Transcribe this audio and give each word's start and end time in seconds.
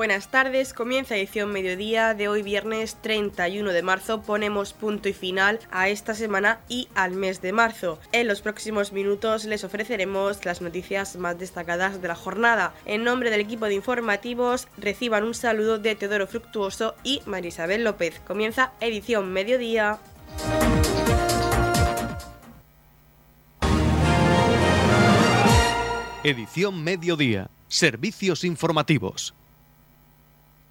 buenas 0.00 0.30
tardes. 0.30 0.72
Comienza 0.72 1.14
edición 1.14 1.52
mediodía 1.52 2.14
de 2.14 2.26
hoy 2.26 2.40
viernes 2.40 2.96
31 3.02 3.70
de 3.70 3.82
marzo. 3.82 4.22
Ponemos 4.22 4.72
punto 4.72 5.10
y 5.10 5.12
final 5.12 5.58
a 5.70 5.90
esta 5.90 6.14
semana 6.14 6.60
y 6.70 6.88
al 6.94 7.12
mes 7.12 7.42
de 7.42 7.52
marzo. 7.52 7.98
En 8.10 8.26
los 8.26 8.40
próximos 8.40 8.94
minutos 8.94 9.44
les 9.44 9.62
ofreceremos 9.62 10.42
las 10.46 10.62
noticias 10.62 11.16
más 11.16 11.38
destacadas 11.38 12.00
de 12.00 12.08
la 12.08 12.14
jornada. 12.14 12.72
En 12.86 13.04
nombre 13.04 13.28
del 13.28 13.42
equipo 13.42 13.66
de 13.66 13.74
informativos 13.74 14.68
reciban 14.78 15.22
un 15.22 15.34
saludo 15.34 15.78
de 15.78 15.94
Teodoro 15.96 16.26
Fructuoso 16.26 16.94
y 17.04 17.20
Marisabel 17.26 17.84
López. 17.84 18.22
Comienza 18.26 18.72
edición 18.80 19.30
mediodía. 19.30 19.98
Edición 26.24 26.82
mediodía. 26.82 27.50
Servicios 27.68 28.44
informativos. 28.44 29.34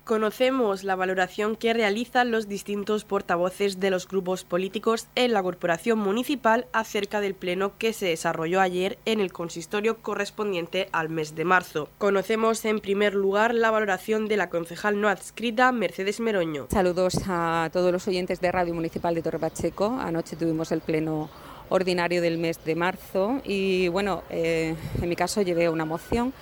Conocemos 0.10 0.84
la 0.84 0.96
valoración 0.96 1.56
que 1.56 1.72
realizan 1.72 2.32
los 2.32 2.48
distintos 2.48 3.04
portavoces 3.04 3.80
de 3.80 3.92
los 3.92 4.08
grupos 4.08 4.44
políticos 4.44 5.06
en 5.14 5.34
la 5.34 5.44
corporación 5.44 6.00
municipal 6.00 6.66
acerca 6.74 7.22
del 7.22 7.36
pleno 7.36 7.78
que 7.78 7.94
se 7.94 8.08
desarrolló 8.08 8.60
ayer 8.60 8.98
en 9.06 9.20
el 9.20 9.32
consistorio 9.32 10.00
correspondiente 10.02 10.90
al 10.94 11.10
mes 11.10 11.36
de 11.36 11.46
marzo. 11.46 11.90
Conocemos 12.00 12.66
en 12.66 12.80
primer 12.80 13.14
lugar 13.14 13.54
la 13.54 13.70
valoración 13.70 14.28
de 14.28 14.38
la 14.38 14.50
concejal 14.50 15.00
no 15.00 15.10
adscrita 15.10 15.72
Mercedes 15.72 16.20
Meroño. 16.20 16.66
Saludos 16.72 17.14
a 17.28 17.70
todos 17.72 17.92
los 17.92 18.08
oyentes 18.08 18.42
de 18.42 18.52
Radio 18.52 18.74
Municipal 18.74 19.14
de 19.14 19.22
Torre 19.22 19.38
Pacheco. 19.38 19.96
Anoche 20.00 20.36
tuvimos 20.36 20.72
el 20.72 20.82
pleno 20.82 21.30
ordinario 21.70 22.24
del 22.24 22.40
mes 22.40 22.66
de 22.66 22.74
marzo 22.74 23.42
y 23.44 23.90
bueno, 23.90 24.24
eh, 24.32 24.76
en 25.00 25.08
mi 25.08 25.16
caso 25.16 25.44
llevé 25.44 25.70
una 25.70 25.86
moción 25.86 26.34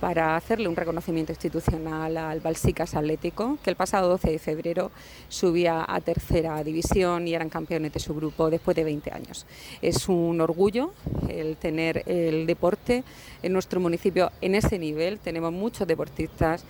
para 0.00 0.36
hacerle 0.36 0.68
un 0.68 0.76
reconocimiento 0.76 1.32
institucional 1.32 2.16
al 2.16 2.40
Balsicas 2.40 2.94
Atlético, 2.94 3.58
que 3.62 3.70
el 3.70 3.76
pasado 3.76 4.08
12 4.08 4.30
de 4.30 4.38
febrero 4.38 4.90
subía 5.28 5.84
a 5.86 6.00
tercera 6.00 6.62
división 6.62 7.26
y 7.26 7.34
eran 7.34 7.48
campeones 7.48 7.92
de 7.92 8.00
su 8.00 8.14
grupo 8.14 8.50
después 8.50 8.76
de 8.76 8.84
20 8.84 9.10
años. 9.12 9.46
Es 9.82 10.08
un 10.08 10.40
orgullo 10.40 10.92
el 11.28 11.56
tener 11.56 12.04
el 12.06 12.46
deporte 12.46 13.04
en 13.42 13.52
nuestro 13.52 13.80
municipio 13.80 14.30
en 14.40 14.54
ese 14.54 14.78
nivel. 14.78 15.18
Tenemos 15.18 15.52
muchos 15.52 15.86
deportistas 15.86 16.64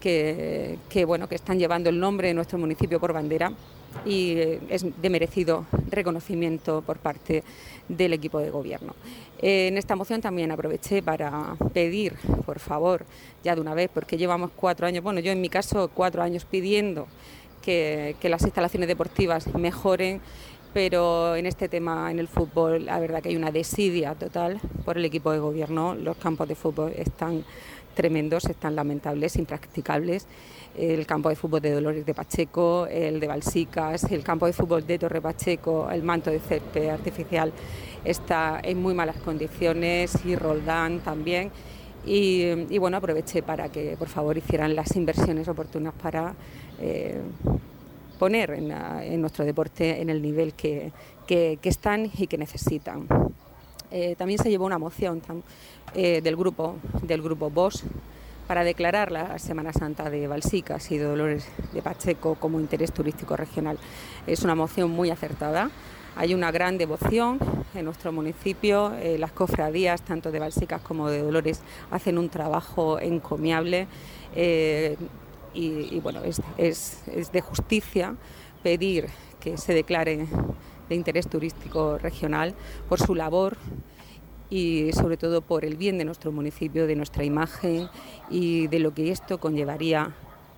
que, 0.00 0.78
bueno, 1.06 1.28
que 1.28 1.36
están 1.36 1.58
llevando 1.58 1.88
el 1.88 2.00
nombre 2.00 2.28
de 2.28 2.34
nuestro 2.34 2.58
municipio 2.58 2.98
por 2.98 3.12
bandera 3.12 3.52
y 4.04 4.32
eh, 4.32 4.60
es 4.68 4.84
de 5.00 5.10
merecido 5.10 5.66
reconocimiento 5.88 6.82
por 6.82 6.98
parte 6.98 7.44
del 7.88 8.12
equipo 8.12 8.38
de 8.38 8.50
gobierno. 8.50 8.94
Eh, 9.40 9.68
en 9.68 9.78
esta 9.78 9.96
moción 9.96 10.20
también 10.20 10.50
aproveché 10.50 11.02
para 11.02 11.56
pedir, 11.72 12.14
por 12.44 12.58
favor, 12.58 13.04
ya 13.42 13.54
de 13.54 13.60
una 13.60 13.74
vez, 13.74 13.90
porque 13.92 14.16
llevamos 14.16 14.50
cuatro 14.54 14.86
años, 14.86 15.02
bueno, 15.02 15.20
yo 15.20 15.32
en 15.32 15.40
mi 15.40 15.48
caso 15.48 15.90
cuatro 15.92 16.22
años 16.22 16.44
pidiendo 16.44 17.06
que, 17.60 18.16
que 18.20 18.28
las 18.28 18.42
instalaciones 18.42 18.88
deportivas 18.88 19.52
mejoren 19.54 20.20
pero 20.72 21.36
en 21.36 21.44
este 21.44 21.68
tema, 21.68 22.10
en 22.10 22.18
el 22.18 22.28
fútbol, 22.28 22.86
la 22.86 22.98
verdad 22.98 23.22
que 23.22 23.28
hay 23.28 23.36
una 23.36 23.50
desidia 23.50 24.14
total 24.14 24.58
por 24.84 24.96
el 24.96 25.04
equipo 25.04 25.30
de 25.30 25.38
gobierno. 25.38 25.94
Los 25.94 26.16
campos 26.16 26.48
de 26.48 26.54
fútbol 26.54 26.92
están 26.96 27.44
tremendos, 27.94 28.46
están 28.46 28.74
lamentables, 28.74 29.36
impracticables 29.36 30.26
el 30.76 31.06
campo 31.06 31.28
de 31.28 31.36
fútbol 31.36 31.60
de 31.60 31.72
Dolores 31.72 32.06
de 32.06 32.14
Pacheco, 32.14 32.86
el 32.86 33.20
de 33.20 33.26
Balsicas, 33.26 34.04
el 34.04 34.22
campo 34.22 34.46
de 34.46 34.52
fútbol 34.52 34.86
de 34.86 34.98
Torre 34.98 35.20
Pacheco, 35.20 35.90
el 35.90 36.02
manto 36.02 36.30
de 36.30 36.40
césped 36.40 36.88
artificial 36.88 37.52
está 38.04 38.60
en 38.62 38.80
muy 38.80 38.94
malas 38.94 39.16
condiciones 39.16 40.24
y 40.24 40.36
Roldán 40.36 41.00
también. 41.00 41.50
Y, 42.04 42.78
bueno, 42.78 42.96
aproveché 42.96 43.42
para 43.42 43.70
que 43.70 43.96
por 43.96 44.08
favor 44.08 44.36
hicieran 44.36 44.74
las 44.74 44.96
inversiones 44.96 45.46
oportunas 45.46 45.94
para 45.94 46.34
eh, 46.80 47.20
poner 48.18 48.50
en, 48.50 49.20
nuestro 49.20 49.44
deporte 49.44 50.00
en 50.00 50.10
el 50.10 50.20
nivel 50.20 50.54
que, 50.54 50.90
están 51.62 52.10
y 52.16 52.26
que 52.26 52.38
necesitan. 52.38 53.06
Eh, 53.90 54.16
también 54.16 54.42
se 54.42 54.50
llevó 54.50 54.66
una 54.66 54.78
moción 54.78 55.22
eh, 55.94 56.20
del 56.22 56.34
grupo 56.34 56.76
del 57.02 57.20
grupo 57.20 57.50
BOS 57.50 57.84
para 58.46 58.64
declarar 58.64 59.12
la 59.12 59.38
Semana 59.38 59.72
Santa 59.72 60.10
de 60.10 60.26
Balsicas 60.26 60.90
y 60.90 60.98
Dolores 60.98 61.46
de 61.72 61.82
Pacheco 61.82 62.34
como 62.34 62.60
interés 62.60 62.92
turístico 62.92 63.36
regional. 63.36 63.78
Es 64.26 64.42
una 64.42 64.54
moción 64.54 64.90
muy 64.90 65.10
acertada. 65.10 65.70
Hay 66.16 66.34
una 66.34 66.50
gran 66.50 66.76
devoción 66.76 67.38
en 67.74 67.84
nuestro 67.84 68.12
municipio. 68.12 68.94
Eh, 68.96 69.16
las 69.18 69.32
cofradías, 69.32 70.02
tanto 70.02 70.30
de 70.30 70.38
Balsicas 70.38 70.82
como 70.82 71.08
de 71.08 71.22
Dolores, 71.22 71.62
hacen 71.90 72.18
un 72.18 72.28
trabajo 72.28 73.00
encomiable. 73.00 73.86
Eh, 74.34 74.96
y, 75.54 76.00
bueno, 76.00 76.22
es 76.56 77.32
de 77.32 77.40
justicia 77.42 78.14
pedir 78.62 79.08
que 79.38 79.58
se 79.58 79.74
declare 79.74 80.26
de 80.88 80.94
interés 80.94 81.28
turístico 81.28 81.98
regional 81.98 82.54
por 82.88 83.00
su 83.00 83.14
labor 83.14 83.56
y 84.52 84.92
sobre 84.92 85.16
todo 85.16 85.40
por 85.40 85.64
el 85.64 85.76
bien 85.76 85.96
de 85.96 86.04
nuestro 86.04 86.30
municipio, 86.30 86.86
de 86.86 86.94
nuestra 86.94 87.24
imagen 87.24 87.88
y 88.28 88.66
de 88.66 88.80
lo 88.80 88.92
que 88.92 89.10
esto 89.10 89.40
conllevaría 89.40 90.14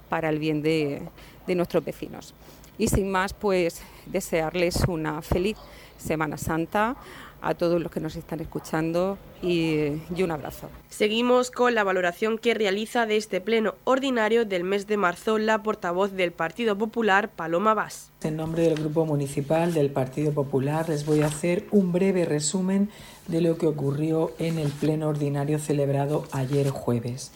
para 0.09 0.31
el 0.31 0.41
bien 0.41 0.63
de, 0.63 1.03
nuestros 1.47 1.85
vecinos. 1.85 2.35
Y 2.77 2.89
sin 2.89 3.09
más, 3.09 3.35
pues 3.35 3.83
desearles 4.07 4.83
una 4.89 5.23
feliz 5.23 5.57
Semana 5.97 6.37
Santa 6.37 6.97
a 7.45 7.55
todos 7.55 7.81
los 7.81 7.93
que 7.93 8.01
nos 8.01 8.17
están 8.17 8.41
escuchando 8.41 9.19
y, 9.43 10.01
un 10.23 10.31
abrazo. 10.31 10.71
Seguimos 10.89 11.51
con 11.51 11.75
la 11.75 11.85
valoración 11.85 12.39
que 12.39 12.55
realiza 12.55 13.05
de 13.05 13.19
este 13.19 13.43
pleno 13.43 13.75
ordinario 13.85 14.47
del 14.47 14.65
mes 14.65 14.87
de 14.87 14.97
marzo 14.97 15.37
la 15.37 15.63
portavoz 15.63 16.13
del 16.13 16.33
Partido 16.33 16.79
Popular, 16.79 17.29
Paloma 17.29 17.75
Vaz. 17.75 18.11
En 18.23 18.39
nombre 18.39 18.63
del 18.63 18.77
Grupo 18.77 19.05
Municipal 19.05 19.75
del 19.75 19.91
Partido 19.91 20.33
Popular 20.33 20.89
les 20.89 21.05
voy 21.05 21.21
a 21.21 21.27
hacer 21.27 21.67
un 21.71 21.93
breve 21.93 22.25
resumen 22.25 22.89
de 23.29 23.43
lo 23.43 23.59
que 23.59 23.67
ocurrió 23.67 24.33
en 24.39 24.59
el 24.59 24.71
pleno 24.71 25.09
ordinario 25.09 25.59
celebrado 25.59 26.25
ayer 26.33 26.71
jueves. 26.71 27.33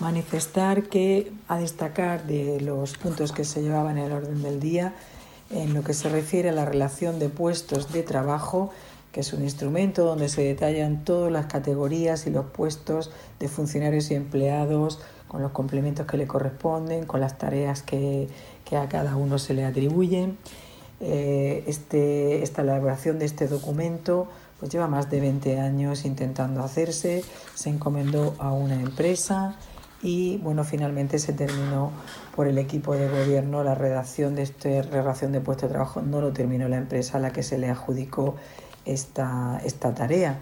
Manifestar 0.00 0.84
que, 0.84 1.30
a 1.48 1.58
destacar 1.58 2.24
de 2.24 2.62
los 2.62 2.96
puntos 2.96 3.32
que 3.32 3.44
se 3.44 3.60
llevaban 3.60 3.98
en 3.98 4.06
el 4.06 4.12
orden 4.12 4.42
del 4.42 4.58
día, 4.58 4.94
en 5.50 5.74
lo 5.74 5.82
que 5.82 5.94
se 5.94 6.08
refiere 6.08 6.48
a 6.48 6.52
la 6.52 6.64
relación 6.64 7.18
de 7.18 7.28
puestos 7.28 7.92
de 7.92 8.02
trabajo, 8.02 8.70
que 9.12 9.20
es 9.20 9.32
un 9.32 9.42
instrumento 9.42 10.04
donde 10.04 10.28
se 10.28 10.42
detallan 10.42 11.04
todas 11.04 11.32
las 11.32 11.46
categorías 11.46 12.26
y 12.26 12.30
los 12.30 12.46
puestos 12.46 13.10
de 13.40 13.48
funcionarios 13.48 14.10
y 14.10 14.14
empleados, 14.14 15.00
con 15.26 15.42
los 15.42 15.52
complementos 15.52 16.06
que 16.06 16.16
le 16.16 16.26
corresponden, 16.26 17.06
con 17.06 17.20
las 17.20 17.38
tareas 17.38 17.82
que, 17.82 18.28
a 18.72 18.88
cada 18.88 19.16
uno 19.16 19.38
se 19.38 19.54
le 19.54 19.64
atribuyen. 19.64 20.38
Eh, 21.00 21.64
este, 21.66 22.42
esta 22.42 22.62
elaboración 22.62 23.18
de 23.18 23.24
este 23.24 23.48
documento 23.48 24.28
pues 24.60 24.70
lleva 24.70 24.86
más 24.86 25.08
de 25.08 25.20
20 25.20 25.58
años 25.58 26.04
intentando 26.04 26.62
hacerse, 26.62 27.24
se 27.54 27.70
encomendó 27.70 28.34
a 28.38 28.52
una 28.52 28.74
empresa 28.74 29.56
y 30.02 30.36
bueno, 30.38 30.64
finalmente 30.64 31.18
se 31.18 31.32
terminó 31.32 31.92
por 32.40 32.48
el 32.48 32.56
equipo 32.56 32.96
de 32.96 33.06
gobierno 33.06 33.62
la 33.62 33.74
redacción 33.74 34.34
de 34.34 34.44
esta 34.44 34.80
relación 34.80 35.30
de 35.30 35.42
puesto 35.42 35.66
de 35.66 35.72
trabajo, 35.74 36.00
no 36.00 36.22
lo 36.22 36.32
terminó 36.32 36.70
la 36.70 36.78
empresa 36.78 37.18
a 37.18 37.20
la 37.20 37.34
que 37.34 37.42
se 37.42 37.58
le 37.58 37.68
adjudicó 37.68 38.34
esta, 38.86 39.60
esta 39.62 39.92
tarea. 39.94 40.40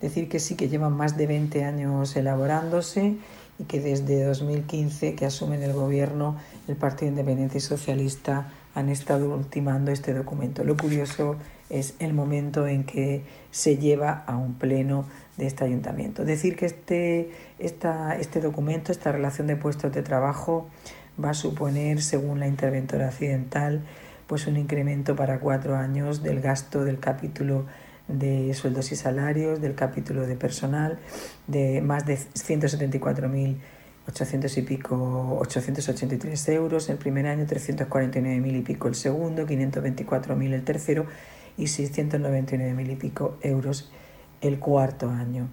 Decir 0.00 0.28
que 0.28 0.38
sí 0.38 0.54
que 0.54 0.68
llevan 0.68 0.92
más 0.92 1.16
de 1.16 1.26
20 1.26 1.64
años 1.64 2.14
elaborándose 2.14 3.16
y 3.58 3.64
que 3.64 3.80
desde 3.80 4.22
2015 4.22 5.16
que 5.16 5.26
asumen 5.26 5.64
el 5.64 5.72
gobierno 5.72 6.36
el 6.68 6.76
Partido 6.76 7.10
Independiente 7.10 7.58
y 7.58 7.60
Socialista 7.60 8.52
han 8.76 8.88
estado 8.88 9.34
ultimando 9.34 9.90
este 9.90 10.14
documento. 10.14 10.62
Lo 10.62 10.76
curioso 10.76 11.34
es 11.68 11.94
el 11.98 12.14
momento 12.14 12.68
en 12.68 12.84
que 12.84 13.24
se 13.50 13.78
lleva 13.78 14.22
a 14.28 14.36
un 14.36 14.54
pleno 14.54 15.06
de 15.36 15.48
este 15.48 15.64
ayuntamiento. 15.64 16.24
Decir 16.24 16.54
que 16.54 16.66
este, 16.66 17.30
esta, 17.58 18.16
este 18.16 18.40
documento, 18.40 18.92
esta 18.92 19.10
relación 19.10 19.48
de 19.48 19.56
puestos 19.56 19.92
de 19.92 20.02
trabajo, 20.02 20.68
va 21.22 21.30
a 21.30 21.34
suponer, 21.34 22.00
según 22.02 22.40
la 22.40 22.46
interventora 22.46 23.08
accidental, 23.08 23.82
pues 24.26 24.46
un 24.46 24.56
incremento 24.56 25.14
para 25.16 25.40
cuatro 25.40 25.76
años 25.76 26.22
del 26.22 26.40
gasto 26.40 26.82
del 26.84 26.98
capítulo 26.98 27.66
de 28.08 28.54
sueldos 28.54 28.90
y 28.92 28.96
salarios, 28.96 29.60
del 29.60 29.74
capítulo 29.74 30.26
de 30.26 30.36
personal, 30.36 30.98
de 31.46 31.82
más 31.82 32.06
de 32.06 32.18
174.800 32.18 34.58
y 34.58 34.62
pico, 34.62 35.36
883 35.40 36.48
euros 36.50 36.88
el 36.90 36.98
primer 36.98 37.26
año, 37.26 37.46
349.000 37.46 38.56
y 38.56 38.62
pico 38.62 38.88
el 38.88 38.94
segundo, 38.94 39.46
524.000 39.46 40.52
el 40.52 40.64
tercero 40.64 41.06
y 41.56 41.64
699.000 41.64 42.92
y 42.92 42.96
pico 42.96 43.38
euros 43.42 43.90
el 44.40 44.58
cuarto 44.58 45.10
año 45.10 45.48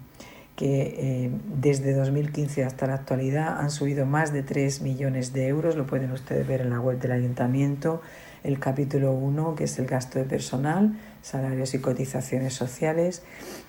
que 0.56 1.24
eh, 1.24 1.30
desde 1.60 1.94
2015 1.94 2.64
hasta 2.64 2.86
la 2.86 2.94
actualidad 2.94 3.60
han 3.60 3.70
subido 3.70 4.06
más 4.06 4.32
de 4.32 4.42
3 4.42 4.82
millones 4.82 5.32
de 5.32 5.48
euros, 5.48 5.76
lo 5.76 5.86
pueden 5.86 6.12
ustedes 6.12 6.46
ver 6.46 6.60
en 6.60 6.70
la 6.70 6.80
web 6.80 6.98
del 6.98 7.12
ayuntamiento, 7.12 8.02
el 8.44 8.58
capítulo 8.58 9.12
1, 9.12 9.54
que 9.54 9.64
es 9.64 9.78
el 9.78 9.86
gasto 9.86 10.18
de 10.18 10.24
personal, 10.24 10.98
salarios 11.22 11.74
y 11.74 11.78
cotizaciones 11.78 12.54
sociales, 12.54 13.22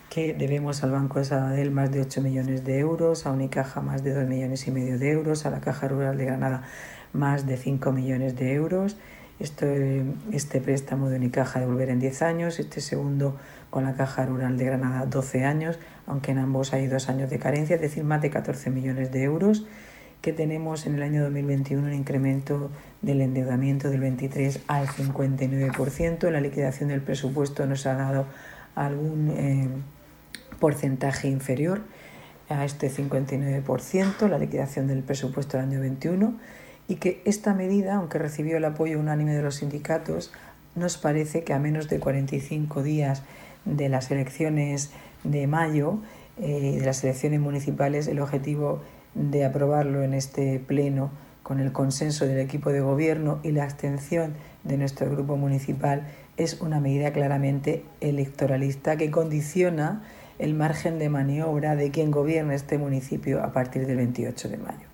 que 0.09 0.33
debemos 0.33 0.83
al 0.83 0.91
Banco 0.91 1.19
de 1.19 1.25
Sabadell 1.25 1.71
más 1.71 1.91
de 1.91 2.01
8 2.01 2.21
millones 2.21 2.63
de 2.63 2.79
euros, 2.79 3.25
a 3.25 3.31
Unicaja 3.31 3.81
más 3.81 4.03
de 4.03 4.13
2 4.13 4.27
millones 4.27 4.67
y 4.67 4.71
medio 4.71 4.99
de 4.99 5.11
euros, 5.11 5.45
a 5.45 5.51
la 5.51 5.61
Caja 5.61 5.87
Rural 5.87 6.17
de 6.17 6.25
Granada 6.25 6.63
más 7.13 7.45
de 7.45 7.57
5 7.57 7.91
millones 7.91 8.35
de 8.35 8.53
euros. 8.53 8.97
Este, 9.39 10.05
este 10.31 10.61
préstamo 10.61 11.09
de 11.09 11.17
Unicaja 11.17 11.59
devolver 11.59 11.89
en 11.89 11.99
10 11.99 12.21
años, 12.21 12.59
este 12.59 12.81
segundo 12.81 13.35
con 13.69 13.83
la 13.83 13.95
Caja 13.95 14.25
Rural 14.25 14.57
de 14.57 14.65
Granada 14.65 15.05
12 15.07 15.45
años, 15.45 15.79
aunque 16.07 16.31
en 16.31 16.39
ambos 16.39 16.73
hay 16.73 16.87
dos 16.87 17.09
años 17.09 17.29
de 17.29 17.39
carencia, 17.39 17.75
es 17.75 17.81
decir, 17.81 18.03
más 18.03 18.21
de 18.21 18.29
14 18.29 18.69
millones 18.69 19.11
de 19.11 19.23
euros 19.23 19.65
que 20.23 20.31
tenemos 20.31 20.85
en 20.85 20.95
el 20.95 21.03
año 21.03 21.21
2021 21.23 21.85
un 21.85 21.93
incremento 21.93 22.71
del 23.01 23.19
endeudamiento 23.19 23.89
del 23.89 23.99
23 23.99 24.61
al 24.67 24.87
59%. 24.87 26.29
La 26.31 26.39
liquidación 26.39 26.89
del 26.89 27.01
presupuesto 27.01 27.65
nos 27.65 27.85
ha 27.85 27.95
dado 27.95 28.25
algún 28.73 29.31
eh, 29.31 29.67
porcentaje 30.59 31.27
inferior 31.27 31.81
a 32.47 32.63
este 32.63 32.89
59%, 32.89 34.29
la 34.29 34.37
liquidación 34.37 34.87
del 34.87 35.03
presupuesto 35.03 35.57
del 35.57 35.67
año 35.67 35.81
21, 35.81 36.39
y 36.87 36.95
que 36.95 37.21
esta 37.25 37.53
medida, 37.53 37.95
aunque 37.95 38.17
recibió 38.17 38.55
el 38.55 38.63
apoyo 38.63 39.01
unánime 39.01 39.35
de 39.35 39.43
los 39.43 39.55
sindicatos, 39.55 40.31
nos 40.75 40.97
parece 40.97 41.43
que 41.43 41.51
a 41.51 41.59
menos 41.59 41.89
de 41.89 41.99
45 41.99 42.81
días 42.81 43.23
de 43.65 43.89
las 43.89 44.09
elecciones 44.09 44.91
de 45.23 45.47
mayo, 45.47 45.99
eh, 46.37 46.77
de 46.79 46.85
las 46.85 47.03
elecciones 47.03 47.39
municipales, 47.39 48.07
el 48.07 48.19
objetivo 48.19 48.81
de 49.15 49.45
aprobarlo 49.45 50.03
en 50.03 50.13
este 50.13 50.59
pleno 50.59 51.11
con 51.43 51.59
el 51.59 51.71
consenso 51.71 52.25
del 52.25 52.39
equipo 52.39 52.71
de 52.71 52.79
gobierno 52.79 53.39
y 53.43 53.51
la 53.51 53.63
abstención 53.63 54.33
de 54.63 54.77
nuestro 54.77 55.09
grupo 55.09 55.35
municipal 55.35 56.07
es 56.37 56.61
una 56.61 56.79
medida 56.79 57.11
claramente 57.11 57.83
electoralista 57.99 58.95
que 58.95 59.11
condiciona 59.11 60.03
el 60.39 60.53
margen 60.53 60.97
de 60.99 61.09
maniobra 61.09 61.75
de 61.75 61.91
quien 61.91 62.11
gobierna 62.11 62.55
este 62.55 62.77
municipio 62.77 63.43
a 63.43 63.51
partir 63.51 63.85
del 63.85 63.97
28 63.97 64.49
de 64.49 64.57
mayo. 64.57 64.87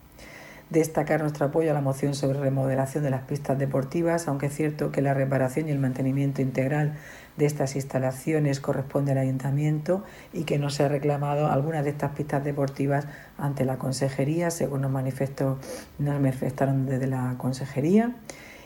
Destacar 0.69 1.21
nuestro 1.21 1.47
apoyo 1.47 1.71
a 1.71 1.73
la 1.73 1.81
moción 1.81 2.13
sobre 2.13 2.39
remodelación 2.39 3.03
de 3.03 3.09
las 3.09 3.23
pistas 3.23 3.57
deportivas, 3.57 4.27
aunque 4.27 4.47
es 4.47 4.53
cierto 4.55 4.91
que 4.91 5.01
la 5.01 5.13
reparación 5.15 5.67
y 5.67 5.71
el 5.71 5.79
mantenimiento 5.79 6.41
integral 6.41 6.95
de 7.39 7.45
estas 7.45 7.75
instalaciones 7.75 8.59
corresponde 8.59 9.13
al 9.13 9.17
ayuntamiento 9.17 10.03
y 10.33 10.43
que 10.43 10.59
no 10.59 10.69
se 10.69 10.83
ha 10.83 10.89
reclamado 10.89 11.47
algunas 11.47 11.85
de 11.85 11.89
estas 11.89 12.11
pistas 12.11 12.43
deportivas 12.43 13.07
ante 13.37 13.63
la 13.63 13.77
consejería, 13.77 14.51
según 14.51 14.81
nos, 14.81 14.91
nos 14.91 16.21
manifestaron 16.21 16.85
desde 16.85 17.07
la 17.07 17.35
consejería 17.37 18.13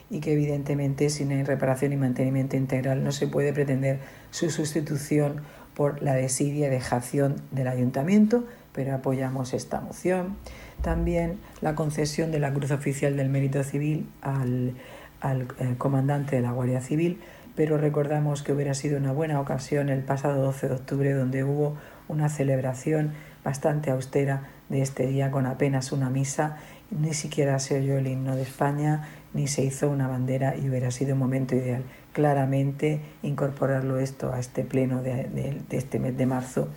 y 0.10 0.20
que 0.20 0.34
evidentemente 0.34 1.10
sin 1.10 1.46
reparación 1.46 1.94
y 1.94 1.98
mantenimiento 1.98 2.58
integral 2.58 3.04
no 3.04 3.12
se 3.12 3.28
puede 3.28 3.54
pretender 3.54 4.00
su 4.32 4.50
sustitución 4.50 5.42
por 5.76 6.02
la 6.02 6.16
desidia 6.16 6.68
y 6.68 6.70
dejación 6.72 7.36
del 7.52 7.68
ayuntamiento, 7.68 8.44
pero 8.74 8.96
apoyamos 8.96 9.54
esta 9.54 9.82
moción. 9.82 10.36
También 10.82 11.38
la 11.62 11.76
concesión 11.76 12.32
de 12.32 12.40
la 12.40 12.52
Cruz 12.54 12.72
Oficial 12.72 13.16
del 13.18 13.30
Mérito 13.30 13.64
Civil 13.64 14.10
al, 14.22 14.74
al 15.22 15.48
eh, 15.60 15.76
comandante 15.78 16.36
de 16.36 16.42
la 16.42 16.52
Guardia 16.52 16.82
Civil 16.82 17.20
pero 17.56 17.78
recordamos 17.78 18.44
que 18.44 18.54
hubiera 18.54 18.74
sido 18.74 18.98
una 18.98 19.12
buena 19.12 19.40
ocasión 19.40 19.90
el 19.90 20.04
pasado 20.04 20.42
12 20.44 20.70
de 20.70 20.76
octubre 20.76 21.14
donde 21.14 21.44
hubo 21.44 21.78
una 22.08 22.30
celebración 22.30 23.14
bastante 23.44 23.92
austera 23.92 24.50
de 24.70 24.82
este 24.82 25.06
día 25.08 25.32
con 25.32 25.46
apenas 25.46 25.92
una 25.92 26.10
misa, 26.10 26.58
ni 26.92 27.14
siquiera 27.14 27.60
se 27.60 27.80
oyó 27.80 27.98
el 27.98 28.08
himno 28.08 28.36
de 28.36 28.44
España, 28.44 29.08
ni 29.34 29.48
se 29.48 29.64
hizo 29.64 29.90
una 29.90 30.08
bandera 30.08 30.56
y 30.56 30.70
hubiera 30.70 30.92
sido 30.92 31.14
un 31.14 31.20
momento 31.20 31.56
ideal. 31.56 31.84
Claramente 32.12 33.02
incorporarlo 33.22 34.00
esto 34.00 34.34
a 34.34 34.40
este 34.40 34.64
pleno 34.64 35.02
de, 35.02 35.26
de 35.26 35.78
este 35.78 36.00
mes 36.00 36.18
de 36.18 36.26
marzo 36.26 36.70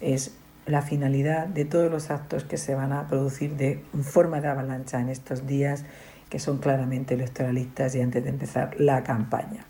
es 0.00 0.36
la 0.66 0.82
finalidad 0.82 1.46
de 1.46 1.64
todos 1.64 1.90
los 1.90 2.10
actos 2.10 2.44
que 2.44 2.56
se 2.56 2.74
van 2.74 2.92
a 2.92 3.06
producir 3.06 3.56
de 3.56 3.82
forma 4.02 4.40
de 4.40 4.48
avalancha 4.48 5.00
en 5.00 5.08
estos 5.08 5.46
días 5.46 5.84
que 6.30 6.38
son 6.38 6.58
claramente 6.58 7.14
electoralistas 7.14 7.94
y 7.94 8.00
antes 8.00 8.24
de 8.24 8.30
empezar 8.30 8.80
la 8.80 9.04
campaña. 9.04 9.66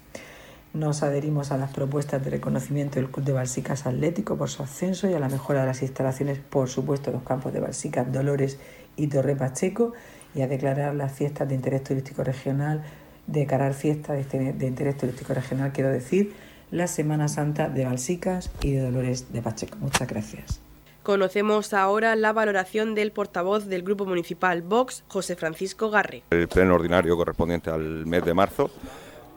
Nos 0.75 1.05
adherimos 1.05 1.53
a 1.53 1.57
las 1.57 1.73
propuestas 1.73 2.25
de 2.25 2.31
reconocimiento 2.31 2.97
del 2.97 3.09
Club 3.09 3.25
de 3.25 3.33
Balsicas 3.33 3.87
Atlético 3.87 4.37
por 4.37 4.51
su 4.51 4.65
ascenso 4.65 5.09
y 5.09 5.15
a 5.15 5.21
la 5.21 5.29
mejora 5.29 5.61
de 5.61 5.67
las 5.67 5.83
instalaciones, 5.83 6.41
por 6.41 6.69
supuesto, 6.69 7.13
los 7.13 7.23
campos 7.23 7.53
de 7.53 7.61
Balsicas, 7.61 8.13
Dolores 8.13 8.59
y 8.97 9.07
Torre 9.07 9.37
Pacheco 9.37 9.93
y 10.35 10.43
a 10.43 10.49
declarar 10.49 10.97
las 10.97 11.13
fiestas 11.13 11.49
de 11.49 11.55
interés 11.55 11.85
turístico 11.85 12.25
regional, 12.25 12.83
declarar 13.29 13.73
fiestas 13.73 14.17
de, 14.17 14.23
este, 14.23 14.53
de 14.53 14.67
interés 14.67 14.97
turístico 14.97 15.33
regional, 15.33 15.71
quiero 15.73 15.91
decir, 15.91 16.33
la 16.73 16.89
Semana 16.89 17.29
Santa 17.29 17.69
de 17.69 17.85
Balsicas 17.85 18.51
y 18.61 18.73
de 18.73 18.81
Dolores 18.81 19.33
de 19.33 19.43
Pacheco. 19.43 19.79
Muchas 19.79 20.09
gracias. 20.09 20.61
Conocemos 21.05 21.73
ahora 21.73 22.17
la 22.17 22.33
valoración 22.33 22.97
del 22.97 23.13
portavoz 23.13 23.67
del 23.67 23.85
Grupo 23.85 24.07
Municipal 24.07 24.63
Vox, 24.63 25.05
José 25.07 25.37
Francisco 25.37 25.91
Garre. 25.91 26.25
El 26.31 26.49
pleno 26.49 26.75
ordinario 26.75 27.17
correspondiente 27.17 27.71
al 27.71 28.07
mes 28.07 28.25
de 28.25 28.35
marzo 28.35 28.73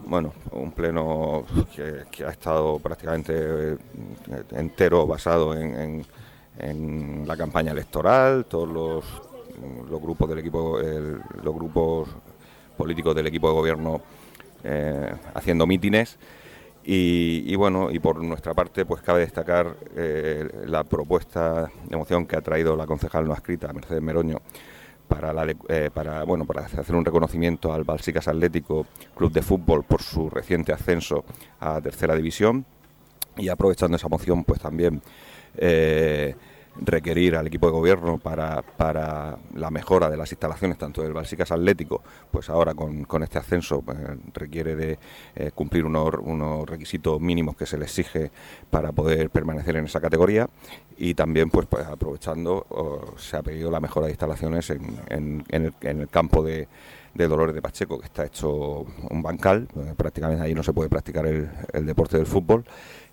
bueno, 0.08 0.32
un 0.52 0.72
pleno 0.72 1.44
que, 1.74 2.24
ha 2.24 2.30
estado 2.30 2.78
prácticamente 2.78 3.34
eh, 3.36 3.76
entero 4.52 5.06
basado 5.06 5.54
en, 5.54 6.04
la 7.26 7.36
campaña 7.36 7.70
electoral, 7.70 8.46
todos 8.46 8.68
los, 8.68 9.04
grupos 10.00 10.28
del 10.28 10.40
equipo, 10.40 10.80
los 10.80 11.54
grupos 11.54 12.08
políticos 12.76 13.14
del 13.14 13.28
equipo 13.28 13.48
de 13.48 13.54
gobierno 13.54 14.00
eh, 14.64 15.14
haciendo 15.34 15.66
mítines. 15.66 16.18
Y, 16.90 17.54
bueno, 17.56 17.90
y 17.90 17.98
por 17.98 18.22
nuestra 18.22 18.54
parte, 18.54 18.86
pues 18.86 19.02
cabe 19.02 19.20
destacar 19.20 19.76
eh, 19.94 20.48
la 20.64 20.84
propuesta 20.84 21.70
de 21.84 21.96
moción 21.98 22.24
que 22.24 22.34
ha 22.34 22.40
traído 22.40 22.74
la 22.76 22.86
concejal 22.86 23.28
no 23.28 23.34
escrita, 23.34 23.70
Mercedes 23.74 24.02
Meroño, 24.02 24.40
para, 25.08 25.32
la, 25.32 25.46
eh, 25.68 25.90
para, 25.92 26.22
bueno, 26.24 26.44
para 26.44 26.66
hacer 26.66 26.94
un 26.94 27.04
reconocimiento 27.04 27.72
al 27.72 27.84
Balsicas 27.84 28.28
Atlético 28.28 28.86
Club 29.16 29.32
de 29.32 29.42
Fútbol 29.42 29.84
por 29.84 30.02
su 30.02 30.28
reciente 30.30 30.72
ascenso 30.72 31.24
a 31.58 31.80
tercera 31.80 32.14
división. 32.14 32.64
Y 33.36 33.48
aprovechando 33.48 33.96
esa 33.96 34.08
moción 34.08 34.44
pues 34.44 34.60
también 34.60 35.00
eh, 35.56 36.34
requerir 36.80 37.36
al 37.36 37.46
equipo 37.46 37.66
de 37.66 37.72
gobierno 37.72 38.18
para, 38.18 38.62
para, 38.62 39.38
la 39.54 39.70
mejora 39.70 40.08
de 40.08 40.16
las 40.16 40.30
instalaciones 40.30 40.78
tanto 40.78 41.02
del 41.02 41.12
Balsicas 41.12 41.50
Atlético, 41.50 42.02
pues 42.30 42.48
ahora 42.48 42.74
con, 42.74 43.04
con 43.04 43.22
este 43.22 43.38
ascenso 43.38 43.82
pues, 43.82 43.98
requiere 44.34 44.76
de 44.76 44.98
eh, 45.34 45.50
cumplir 45.54 45.84
unos, 45.84 46.14
unos, 46.20 46.68
requisitos 46.68 47.20
mínimos 47.20 47.56
que 47.56 47.66
se 47.66 47.78
le 47.78 47.84
exige 47.84 48.30
para 48.70 48.92
poder 48.92 49.30
permanecer 49.30 49.76
en 49.76 49.86
esa 49.86 50.00
categoría. 50.00 50.48
Y 50.96 51.14
también 51.14 51.50
pues, 51.50 51.66
pues 51.66 51.86
aprovechando 51.86 52.66
se 53.16 53.36
ha 53.36 53.42
pedido 53.42 53.70
la 53.70 53.80
mejora 53.80 54.06
de 54.06 54.12
instalaciones 54.12 54.70
en, 54.70 54.98
en, 55.08 55.44
el, 55.48 55.74
en 55.82 56.00
el, 56.00 56.08
campo 56.08 56.42
de, 56.42 56.68
de 57.14 57.28
Dolores 57.28 57.54
de 57.54 57.62
Pacheco, 57.62 57.98
que 57.98 58.06
está 58.06 58.24
hecho 58.24 58.84
un 59.10 59.22
bancal, 59.22 59.68
prácticamente 59.96 60.42
ahí 60.42 60.54
no 60.54 60.62
se 60.62 60.72
puede 60.72 60.88
practicar 60.88 61.26
el 61.26 61.86
deporte 61.86 62.16
del 62.16 62.26
fútbol. 62.26 62.64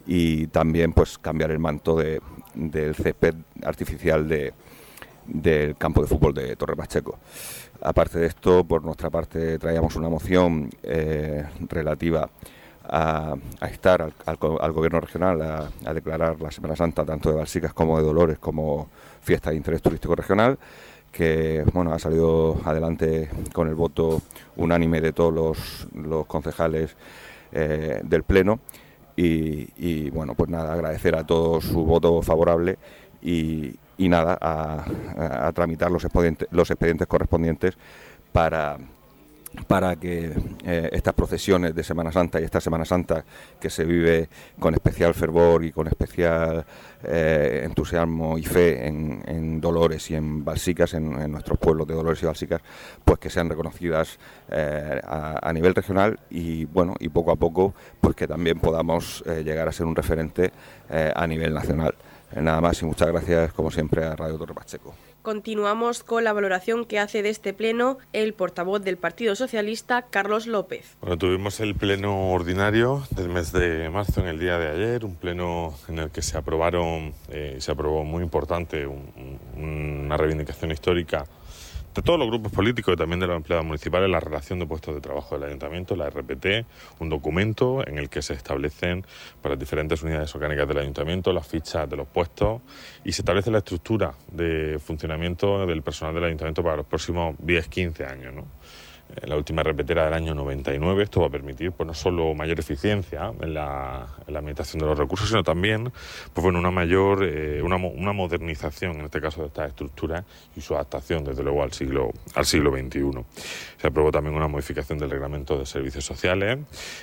Y 0.08 0.48
también 0.48 0.94
pues 0.94 1.18
cambiar 1.18 1.50
el 1.50 1.58
manto 1.58 1.96
de, 1.96 2.22
del 2.56 2.96
césped 2.96 3.36
artificial 3.64 4.28
de, 4.28 4.54
del 5.26 5.76
campo 5.76 6.02
de 6.02 6.08
fútbol 6.08 6.34
de 6.34 6.56
Torre 6.56 6.76
Pacheco. 6.76 7.20
Aparte 7.82 8.20
de 8.20 8.28
esto, 8.28 8.64
por 8.64 8.84
nuestra 8.84 9.10
parte 9.10 9.60
traíamos 9.60 9.96
una 9.96 10.10
moción 10.10 10.70
eh, 10.84 11.46
relativa 11.70 12.30
a, 12.88 13.36
estar 13.70 14.02
al, 14.02 14.14
al, 14.26 14.72
gobierno 14.72 15.00
regional 15.00 15.42
a, 15.86 15.94
declarar 15.94 16.40
la 16.40 16.52
Semana 16.52 16.76
Santa 16.76 17.04
tanto 17.04 17.30
de 17.30 17.36
Balsicas 17.36 17.74
como 17.74 17.98
de 17.98 18.04
Dolores 18.04 18.38
como 18.38 18.90
fiesta 19.22 19.50
de 19.50 19.56
interés 19.56 19.82
turístico 19.82 20.16
regional 20.16 20.60
que 21.12 21.64
bueno 21.74 21.94
ha 21.94 22.00
salido 22.00 22.62
adelante 22.64 23.30
con 23.54 23.68
el 23.68 23.76
voto 23.76 24.22
unánime 24.58 25.02
de 25.02 25.14
todos 25.14 25.34
los, 25.34 25.88
los 25.96 26.28
concejales 26.28 26.96
eh, 27.52 28.02
del 28.04 28.24
pleno 28.24 28.60
y, 29.16 30.10
bueno, 30.10 30.36
pues 30.36 30.50
nada, 30.50 30.74
agradecer 30.74 31.16
a 31.16 31.26
todos 31.26 31.64
su 31.64 31.86
voto 31.86 32.22
favorable 32.22 32.78
y, 33.22 33.78
nada, 33.98 34.38
a, 34.42 35.52
tramitar 35.54 35.92
los 35.92 36.04
expedientes, 36.04 36.48
los 36.52 36.70
expedientes 36.70 37.08
correspondientes 37.08 37.78
para, 38.32 38.78
para 39.68 39.96
que 39.96 40.34
eh, 40.66 40.90
estas 40.92 41.14
procesiones 41.14 41.74
de 41.74 41.84
Semana 41.84 42.12
Santa 42.12 42.40
y 42.40 42.44
esta 42.44 42.60
Semana 42.60 42.86
Santa 42.86 43.24
que 43.60 43.70
se 43.70 43.84
vive 43.84 44.30
con 44.60 44.74
especial 44.74 45.14
fervor 45.14 45.64
y 45.64 45.72
con 45.72 45.88
especial 45.88 46.66
eh, 47.04 47.62
entusiasmo 47.64 48.38
y 48.38 48.44
fe 48.44 48.88
en, 48.88 49.62
Dolores 49.62 50.12
y 50.12 50.16
en 50.16 50.44
Balsicas, 50.44 50.94
en, 50.94 51.32
nuestros 51.32 51.58
pueblos 51.58 51.88
de 51.88 51.94
Dolores 51.94 52.22
y 52.22 52.26
Balsicas, 52.26 52.62
pues 53.04 53.20
que 53.20 53.30
sean 53.30 53.50
reconocidas 53.50 54.20
eh, 54.50 55.02
a, 55.04 55.52
nivel 55.54 55.74
regional 55.74 56.20
y 56.30 56.66
bueno, 56.66 56.96
y 57.00 57.10
poco 57.10 57.32
a 57.32 57.36
poco, 57.36 57.74
pues 58.02 58.16
que 58.16 58.28
también 58.28 58.60
podamos 58.60 59.24
llegar 59.26 59.68
a 59.68 59.72
ser 59.72 59.86
un 59.86 59.96
referente 59.96 60.52
a 60.90 61.26
nivel 61.26 61.54
nacional. 61.54 61.96
nada 62.36 62.62
más 62.62 62.82
y 62.82 62.86
muchas 62.86 63.08
gracias 63.08 63.54
como 63.54 63.72
siempre 63.72 64.04
a 64.04 64.16
Radio 64.16 64.38
Torre 64.38 64.54
Pacheco. 64.54 65.15
Continuamos 65.25 66.03
con 66.03 66.24
la 66.24 66.34
valoración 66.34 66.86
que 66.86 67.00
hace 67.00 67.24
de 67.24 67.29
este 67.29 67.51
pleno 67.51 67.98
el 68.13 68.36
portavoz 68.36 68.84
del 68.84 68.98
Partido 68.98 69.34
Socialista, 69.34 70.03
Carlos 70.03 70.46
López. 70.46 70.98
Bueno, 71.01 71.17
tuvimos 71.17 71.60
el 71.62 71.74
pleno 71.74 72.29
ordinario 72.29 73.01
del 73.10 73.29
mes 73.29 73.51
de 73.51 73.89
marzo 73.89 74.22
en 74.22 74.27
el 74.27 74.38
día 74.38 74.60
de 74.60 74.70
ayer, 74.70 75.03
un 75.03 75.15
pleno 75.15 75.74
en 75.88 75.98
el 75.98 76.12
que 76.12 76.22
se 76.22 76.38
aprobaron, 76.38 77.15
eh, 77.29 77.58
se 77.60 77.72
aprobó 77.72 78.03
muy 78.03 78.22
importante 78.22 78.86
una 78.86 80.15
reivindicación 80.15 80.70
histórica 80.70 81.25
de 81.96 82.02
todos 82.02 82.20
los 82.20 82.28
grupos 82.28 82.52
políticos 82.52 82.94
y 82.94 82.98
también 82.98 83.22
de 83.22 83.28
los 83.28 83.38
empleados 83.38 83.66
municipales 83.66 84.10
la 84.10 84.20
relación 84.20 84.60
de 84.60 84.66
puestos 84.66 84.94
de 84.94 85.00
trabajo 85.00 85.36
del 85.36 85.48
ayuntamiento, 85.48 85.96
la 85.96 86.10
RPT, 86.10 86.66
un 87.00 87.10
documento 87.10 87.88
en 87.88 87.98
el 87.98 88.10
que 88.10 88.22
se 88.22 88.34
establecen 88.34 89.06
para 89.42 89.56
las 89.56 89.60
diferentes 89.60 90.04
unidades 90.04 90.36
orgánicas 90.36 90.68
del 90.68 90.80
ayuntamiento 90.80 91.32
las 91.32 91.48
fichas 91.48 91.90
de 91.90 91.96
los 91.96 92.08
puestos 92.08 92.62
y 93.06 93.14
se 93.14 93.22
establece 93.22 93.50
la 93.50 93.60
estructura 93.60 94.14
de 94.30 94.78
funcionamiento 94.78 95.66
del 95.66 95.82
personal 95.84 96.14
del 96.14 96.25
ayuntamiento 96.25 96.62
para 96.62 96.75
los 96.75 96.86
próximos 96.86 97.38
10-15 97.38 98.12
años. 98.12 98.44
La 99.24 99.38
última 99.38 99.64
repetera 99.64 100.06
del 100.06 100.14
año 100.14 100.36
99. 100.36 101.04
Esto 101.04 101.22
va 101.22 101.28
a 101.28 101.30
permitir 101.30 101.72
pues, 101.72 101.88
no 101.88 101.94
solo 101.94 102.34
mayor 102.34 102.60
eficiencia 102.60 103.32
en 103.40 103.54
la, 103.54 104.08
administración 104.28 104.80
de 104.80 104.88
los 104.88 104.98
recursos, 104.98 105.30
sino 105.30 105.44
también 105.44 105.92
pues, 106.34 106.44
bueno, 106.44 106.60
una 106.60 106.72
mayor 106.72 107.24
eh, 107.24 107.62
una, 107.62 107.78
una, 107.78 108.14
modernización, 108.14 109.00
en 109.00 109.06
este 109.06 109.22
caso, 109.22 109.42
de 109.42 109.48
estas 109.48 109.70
estructuras 109.70 110.26
y 110.56 110.62
su 110.62 110.76
adaptación, 110.76 111.24
desde 111.24 111.44
luego, 111.44 111.64
al 111.64 111.72
siglo, 111.72 112.12
al 112.34 112.46
siglo 112.46 112.72
XXI. 112.72 113.26
Se 113.78 113.88
aprobó 113.88 114.12
también 114.12 114.36
una 114.36 114.48
modificación 114.48 114.98
del 114.98 115.10
reglamento 115.10 115.58
de 115.58 115.66
servicios 115.66 116.06
sociales, 116.06 116.60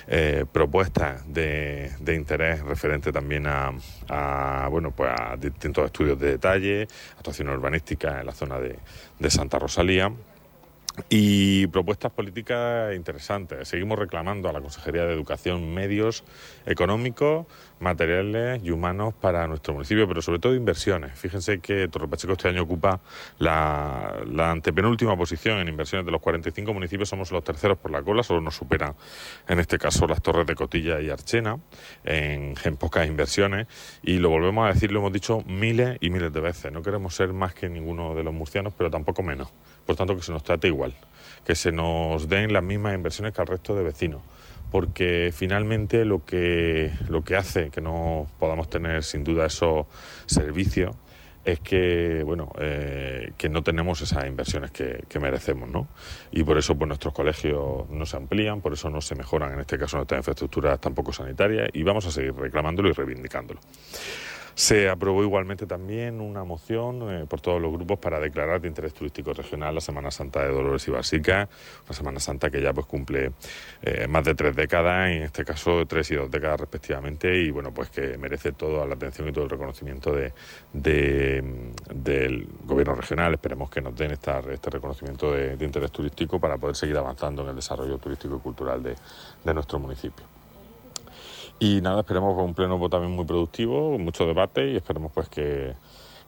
eh, 0.07 0.45
propuestas 0.51 1.23
de, 1.31 1.91
de, 1.99 2.15
interés 2.15 2.61
referente 2.61 3.11
también 3.11 3.47
a, 3.47 3.71
a, 4.09 4.67
bueno, 4.69 4.91
pues 4.91 5.11
a 5.11 5.35
distintos 5.37 5.85
estudios 5.85 6.19
de 6.19 6.31
detalle, 6.31 6.87
actuaciones 7.17 7.55
urbanísticas 7.55 8.19
en 8.19 8.25
la 8.25 8.33
zona 8.33 8.59
de, 8.59 8.77
de 9.19 9.29
Santa 9.29 9.59
Rosalía 9.59 10.11
y 11.09 11.67
propuestas 11.67 12.11
políticas 12.11 12.95
interesantes. 12.95 13.67
Seguimos 13.67 13.97
reclamando 13.97 14.49
a 14.49 14.53
la 14.53 14.61
Consejería 14.61 15.05
de 15.05 15.13
Educación 15.13 15.73
medios 15.73 16.23
económicos, 16.65 17.47
materiales 17.79 18.61
y 18.63 18.71
humanos 18.71 19.13
para 19.19 19.47
nuestro 19.47 19.73
municipio, 19.73 20.07
pero 20.07 20.21
sobre 20.21 20.39
todo 20.39 20.55
inversiones. 20.55 21.17
Fíjense 21.17 21.59
que 21.59 21.87
Torre 21.87 22.07
Pacheco 22.07 22.33
este 22.33 22.49
año 22.49 22.61
ocupa 22.61 23.01
la, 23.39 24.23
antepenúltima 24.51 25.17
posición 25.17 25.59
en 25.59 25.67
inversiones 25.67 26.05
de 26.05 26.11
los 26.11 26.21
45 26.21 26.73
municipios, 26.73 27.09
somos 27.09 27.31
los 27.31 27.43
terceros 27.43 27.77
por 27.77 27.91
la 27.91 28.01
cola, 28.01 28.23
solo 28.23 28.41
nos 28.41 28.55
superan 28.55 28.95
en 29.47 29.59
este 29.59 29.77
caso 29.77 30.07
las 30.07 30.21
torres 30.21 30.45
de 30.45 30.55
Cotilla 30.55 31.01
y 31.01 31.09
Archena 31.09 31.57
en, 32.03 32.55
en 32.63 32.77
pocas 32.77 33.07
inversiones 33.07 33.67
y 34.03 34.19
lo 34.19 34.29
volvemos 34.29 34.69
a 34.69 34.73
decir, 34.73 34.91
lo 34.91 34.99
hemos 34.99 35.13
dicho 35.13 35.43
miles 35.47 35.97
y 36.01 36.09
miles 36.09 36.31
de 36.31 36.39
veces. 36.39 36.71
No 36.71 36.81
queremos 36.81 37.15
ser 37.15 37.33
más 37.33 37.53
que 37.53 37.67
ninguno 37.67 38.13
de 38.15 38.23
los 38.23 38.33
murcianos, 38.33 38.73
pero 38.77 38.91
tampoco 38.91 39.23
menos. 39.23 39.51
Por 39.85 39.95
tanto, 39.95 40.15
que 40.15 40.21
se 40.21 40.31
nos 40.31 40.43
trate 40.43 40.67
igual, 40.67 40.93
que 41.45 41.55
se 41.55 41.71
nos 41.71 42.29
den 42.29 42.53
las 42.53 42.63
mismas 42.63 42.95
inversiones 42.95 43.33
que 43.33 43.41
al 43.41 43.47
resto 43.47 43.75
de 43.75 43.83
vecinos, 43.83 44.21
porque 44.71 45.31
finalmente 45.35 46.05
lo 46.05 46.25
que, 46.25 46.91
lo 47.07 47.23
que 47.23 47.35
hace 47.35 47.69
que 47.69 47.81
no 47.81 48.27
podamos 48.39 48.69
tener 48.69 49.03
sin 49.03 49.23
duda 49.23 49.45
esos 49.45 49.85
servicios 50.25 50.95
es 51.45 51.59
que 51.59 52.23
bueno 52.25 52.51
eh, 52.57 53.33
que 53.37 53.49
no 53.49 53.63
tenemos 53.63 54.01
esas 54.01 54.25
inversiones 54.25 54.71
que, 54.71 55.03
que, 55.09 55.19
merecemos 55.19 55.69
¿no? 55.69 55.87
y 56.31 56.43
por 56.43 56.57
eso 56.57 56.75
pues 56.75 56.87
nuestros 56.87 57.13
colegios 57.13 57.89
no 57.89 58.05
se 58.05 58.15
amplían 58.15 58.61
por 58.61 58.73
eso 58.73 58.89
no 58.89 59.01
se 59.01 59.15
mejoran. 59.15 59.53
En 59.53 59.59
este 59.59 59.77
caso 59.77 59.97
nuestras 59.97 60.19
infraestructuras 60.19 60.79
tampoco 60.79 61.11
sanitarias 61.11 61.69
y 61.73 61.83
vamos 61.83 62.05
a 62.05 62.11
seguir 62.11 62.33
reclamándolo 62.33 62.89
y 62.89 62.93
reivindicándolo 62.93 63.59
se 64.55 64.89
aprobó 64.89 65.23
igualmente 65.23 65.65
también 65.65 66.21
una 66.21 66.43
moción 66.43 67.09
eh, 67.11 67.25
por 67.27 67.41
todos 67.41 67.61
los 67.61 67.71
grupos 67.73 67.99
para 67.99 68.19
declarar 68.19 68.61
de 68.61 68.67
interés 68.67 68.93
turístico 68.93 69.33
regional 69.33 69.75
la 69.75 69.81
Semana 69.81 70.11
Santa 70.11 70.43
de 70.43 70.49
Dolores 70.51 70.87
y 70.87 70.91
Basica, 70.91 71.49
una 71.85 71.93
Semana 71.93 72.19
Santa 72.19 72.49
que 72.49 72.61
ya 72.61 72.73
pues 72.73 72.85
cumple 72.85 73.31
eh, 73.81 74.07
más 74.07 74.23
de 74.23 74.35
tres 74.35 74.55
décadas, 74.55 75.09
en 75.09 75.23
este 75.23 75.43
caso 75.43 75.85
tres 75.87 76.11
y 76.11 76.15
dos 76.15 76.29
décadas 76.29 76.59
respectivamente, 76.61 77.35
y 77.35 77.51
bueno, 77.51 77.73
pues 77.73 77.89
que 77.89 78.17
merece 78.17 78.51
toda 78.51 78.85
la 78.85 78.95
atención 78.95 79.27
y 79.29 79.31
todo 79.31 79.45
el 79.45 79.49
reconocimiento 79.49 80.13
de, 80.13 80.33
del 80.73 82.47
gobierno 82.65 82.95
regional. 82.95 83.33
Esperemos 83.33 83.69
que 83.69 83.81
nos 83.81 83.95
den 83.95 84.11
esta, 84.11 84.39
este 84.51 84.69
reconocimiento 84.69 85.31
de, 85.31 85.57
interés 85.63 85.91
turístico 85.91 86.39
para 86.39 86.57
poder 86.57 86.75
seguir 86.75 86.97
avanzando 86.97 87.43
en 87.43 87.49
el 87.49 87.55
desarrollo 87.55 87.97
turístico 87.97 88.35
y 88.35 88.39
cultural 88.39 88.83
de 88.83 89.53
nuestro 89.53 89.79
municipio. 89.79 90.32
Y 91.59 91.81
nada, 91.81 92.01
esperemos 92.01 92.37
un 92.37 92.53
pleno 92.53 92.89
también 92.89 93.15
muy 93.15 93.25
productivo, 93.25 93.97
mucho 93.97 94.25
debate 94.25 94.71
y 94.71 94.75
esperemos 94.75 95.11
pues 95.13 95.29
que, 95.29 95.73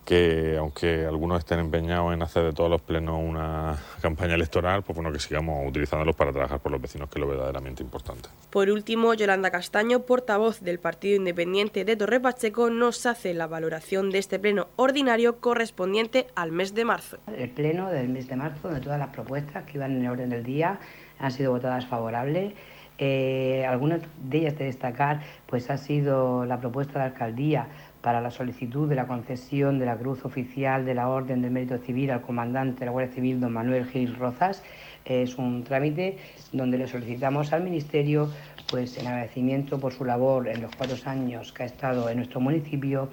que 0.05 0.55
aunque 0.58 1.05
algunos 1.05 1.39
estén 1.39 1.60
empeñados 1.60 2.13
en 2.13 2.22
hacer 2.22 2.44
de 2.44 2.53
todos 2.53 2.70
los 2.70 2.82
plenos 2.82 3.20
una 3.22 3.75
campaña 4.01 4.36
electoral, 4.36 4.84
pues 4.84 4.96
bueno, 4.96 5.12
que 5.12 5.20
sigamos 5.20 5.67
utilizándolos 5.67 6.15
para 6.15 6.32
trabajar 6.32 6.60
por 6.60 6.72
los 6.72 6.79
vecinos, 6.79 7.10
que 7.10 7.20
es 7.20 7.22
lo 7.22 7.27
verdaderamente 7.27 7.82
importante. 7.82 8.29
Por 8.51 8.70
último, 8.70 9.13
Yolanda 9.15 9.50
Castaño, 9.50 10.01
portavoz 10.01 10.62
del 10.62 10.79
Partido 10.79 11.15
Independiente 11.17 11.84
de 11.84 11.98
Torre 11.98 12.20
Pacheco, 12.20 12.70
nos 12.70 13.05
hace 13.08 13.34
la 13.34 13.48
valoración 13.48 14.12
de 14.12 14.20
este 14.20 14.38
pleno 14.38 14.67
ordinario 14.75 15.38
correspondiente 15.41 16.27
al 16.36 16.51
mes 16.51 16.75
de 16.75 16.86
marzo. 16.86 17.17
El 17.36 17.50
pleno 17.50 17.89
del 17.89 18.10
mes 18.10 18.27
de 18.27 18.36
marzo, 18.36 18.70
de 18.70 18.79
todas 18.79 19.00
las 19.00 19.10
propuestas 19.10 19.63
que 19.63 19.79
iban 19.79 19.91
en 19.91 20.05
el 20.05 20.12
orden 20.12 20.29
del 20.29 20.44
día, 20.44 20.79
han 21.17 21.32
sido 21.32 21.51
votadas 21.51 21.88
favorables 21.88 22.53
eh, 22.97 23.65
algunas 23.67 24.01
de 24.23 24.37
ellas 24.37 24.57
de 24.57 24.65
destacar 24.65 25.21
pues 25.47 25.69
ha 25.69 25.77
sido 25.77 26.45
la 26.45 26.59
propuesta 26.59 26.99
de 26.99 27.05
alcaldía 27.05 27.67
para 28.01 28.21
la 28.21 28.29
solicitud 28.29 28.87
de 28.87 28.95
la 28.95 29.07
concesión 29.07 29.79
de 29.79 29.85
la 29.87 29.97
cruz 29.97 30.23
oficial 30.25 30.85
de 30.85 30.93
la 30.93 31.09
Orden 31.09 31.41
del 31.41 31.51
Mérito 31.51 31.77
Civil 31.79 32.11
al 32.11 32.21
comandante 32.21 32.81
de 32.81 32.85
la 32.85 32.91
Guardia 32.91 33.15
Civil, 33.15 33.39
don 33.39 33.51
Manuel 33.51 33.87
Gil 33.87 34.15
Rozas. 34.15 34.63
Es 35.03 35.37
un 35.37 35.63
trámite 35.63 36.17
donde 36.51 36.77
le 36.77 36.87
solicitamos 36.87 37.51
al 37.51 37.63
Ministerio 37.63 38.29
pues, 38.69 38.97
en 38.97 39.07
agradecimiento 39.07 39.79
por 39.79 39.91
su 39.91 40.05
labor 40.05 40.47
en 40.47 40.61
los 40.61 40.75
cuatro 40.75 40.95
años 41.05 41.51
que 41.51 41.63
ha 41.63 41.65
estado 41.65 42.07
en 42.09 42.17
nuestro 42.17 42.39
municipio, 42.39 43.09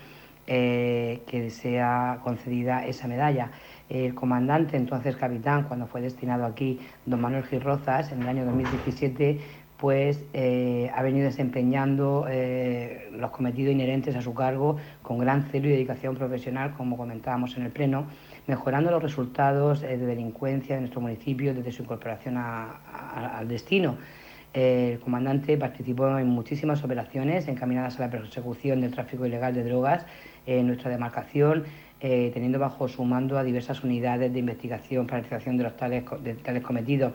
eh, 0.46 1.22
que 1.26 1.50
sea 1.50 2.20
concedida 2.22 2.84
esa 2.86 3.08
medalla. 3.08 3.50
El 3.88 4.14
comandante, 4.14 4.76
entonces 4.76 5.16
capitán, 5.16 5.64
cuando 5.64 5.86
fue 5.86 6.00
destinado 6.00 6.44
aquí, 6.44 6.80
don 7.06 7.20
Manuel 7.20 7.44
Gil 7.44 7.60
Rozas, 7.60 8.10
en 8.12 8.22
el 8.22 8.28
año 8.28 8.44
2017, 8.44 9.40
pues 9.82 10.24
eh, 10.32 10.92
ha 10.94 11.02
venido 11.02 11.24
desempeñando 11.24 12.26
eh, 12.30 13.10
los 13.18 13.32
cometidos 13.32 13.72
inherentes 13.72 14.14
a 14.14 14.22
su 14.22 14.32
cargo 14.32 14.76
con 15.02 15.18
gran 15.18 15.42
celo 15.50 15.66
y 15.66 15.72
dedicación 15.72 16.14
profesional, 16.14 16.74
como 16.76 16.96
comentábamos 16.96 17.56
en 17.56 17.64
el 17.64 17.72
Pleno, 17.72 18.06
mejorando 18.46 18.92
los 18.92 19.02
resultados 19.02 19.82
eh, 19.82 19.98
de 19.98 20.06
delincuencia 20.06 20.76
de 20.76 20.82
nuestro 20.82 21.00
municipio 21.00 21.52
desde 21.52 21.72
su 21.72 21.82
incorporación 21.82 22.36
al 22.36 23.48
destino. 23.48 23.96
el 24.54 25.00
comandante 25.00 25.58
participó 25.58 26.16
en 26.16 26.28
muchísimas 26.28 26.84
operaciones 26.84 27.48
encaminadas 27.48 27.98
a 27.98 28.02
la 28.02 28.10
persecución 28.10 28.82
del 28.82 28.92
tráfico 28.92 29.26
ilegal 29.26 29.52
de 29.52 29.64
drogas 29.64 30.06
en 30.46 30.68
nuestra 30.68 30.92
demarcación, 30.92 31.64
teniendo 31.98 32.60
bajo 32.60 32.86
su 32.86 33.04
mando 33.04 33.36
a 33.36 33.42
diversas 33.42 33.82
unidades 33.82 34.32
de 34.32 34.38
investigación 34.38 35.08
para 35.08 35.22
la 35.22 35.28
realización 35.28 35.56
de 35.56 35.64
los 35.64 36.22
de 36.22 36.34
tales 36.34 36.62
cometidos 36.62 37.14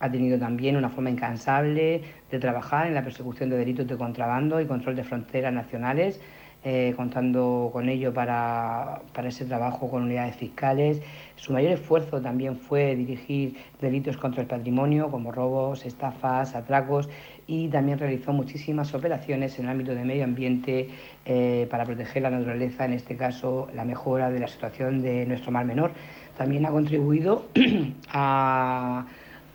ha 0.00 0.10
tenido 0.10 0.38
también 0.38 0.76
una 0.76 0.88
forma 0.88 1.10
incansable 1.10 2.02
de 2.30 2.38
trabajar 2.38 2.86
en 2.86 2.94
la 2.94 3.02
persecución 3.02 3.50
de 3.50 3.56
delitos 3.56 3.86
de 3.86 3.96
contrabando 3.96 4.60
y 4.60 4.66
control 4.66 4.96
de 4.96 5.04
fronteras 5.04 5.52
nacionales, 5.52 6.20
eh, 6.64 6.92
contando 6.96 7.70
con 7.72 7.88
ello 7.88 8.12
para, 8.12 9.00
ese 9.24 9.44
trabajo 9.44 9.88
con 9.88 10.02
unidades 10.02 10.36
fiscales. 10.36 11.00
Su 11.36 11.52
mayor 11.52 11.72
esfuerzo 11.72 12.20
también 12.20 12.56
fue 12.56 12.96
dirigir 12.96 13.56
delitos 13.80 14.16
contra 14.16 14.42
el 14.42 14.48
patrimonio, 14.48 15.08
como 15.10 15.30
robos, 15.30 15.86
estafas, 15.86 16.54
atracos, 16.54 17.08
y 17.46 17.68
también 17.68 17.98
realizó 17.98 18.32
muchísimas 18.32 18.92
operaciones 18.92 19.58
en 19.58 19.66
el 19.66 19.70
ámbito 19.70 19.94
de 19.94 20.04
medio 20.04 20.24
ambiente 20.24 20.90
eh, 21.24 21.66
para 21.70 21.84
proteger 21.84 22.22
la 22.22 22.30
naturaleza, 22.30 22.84
en 22.84 22.92
este 22.92 23.16
caso 23.16 23.68
la 23.74 23.84
mejora 23.84 24.30
de 24.30 24.40
la 24.40 24.48
situación 24.48 25.00
de 25.00 25.26
nuestro 25.26 25.52
mar 25.52 25.64
menor. 25.64 25.92
También 26.36 26.66
ha 26.66 26.70
contribuido 26.70 27.46
a 28.12 29.06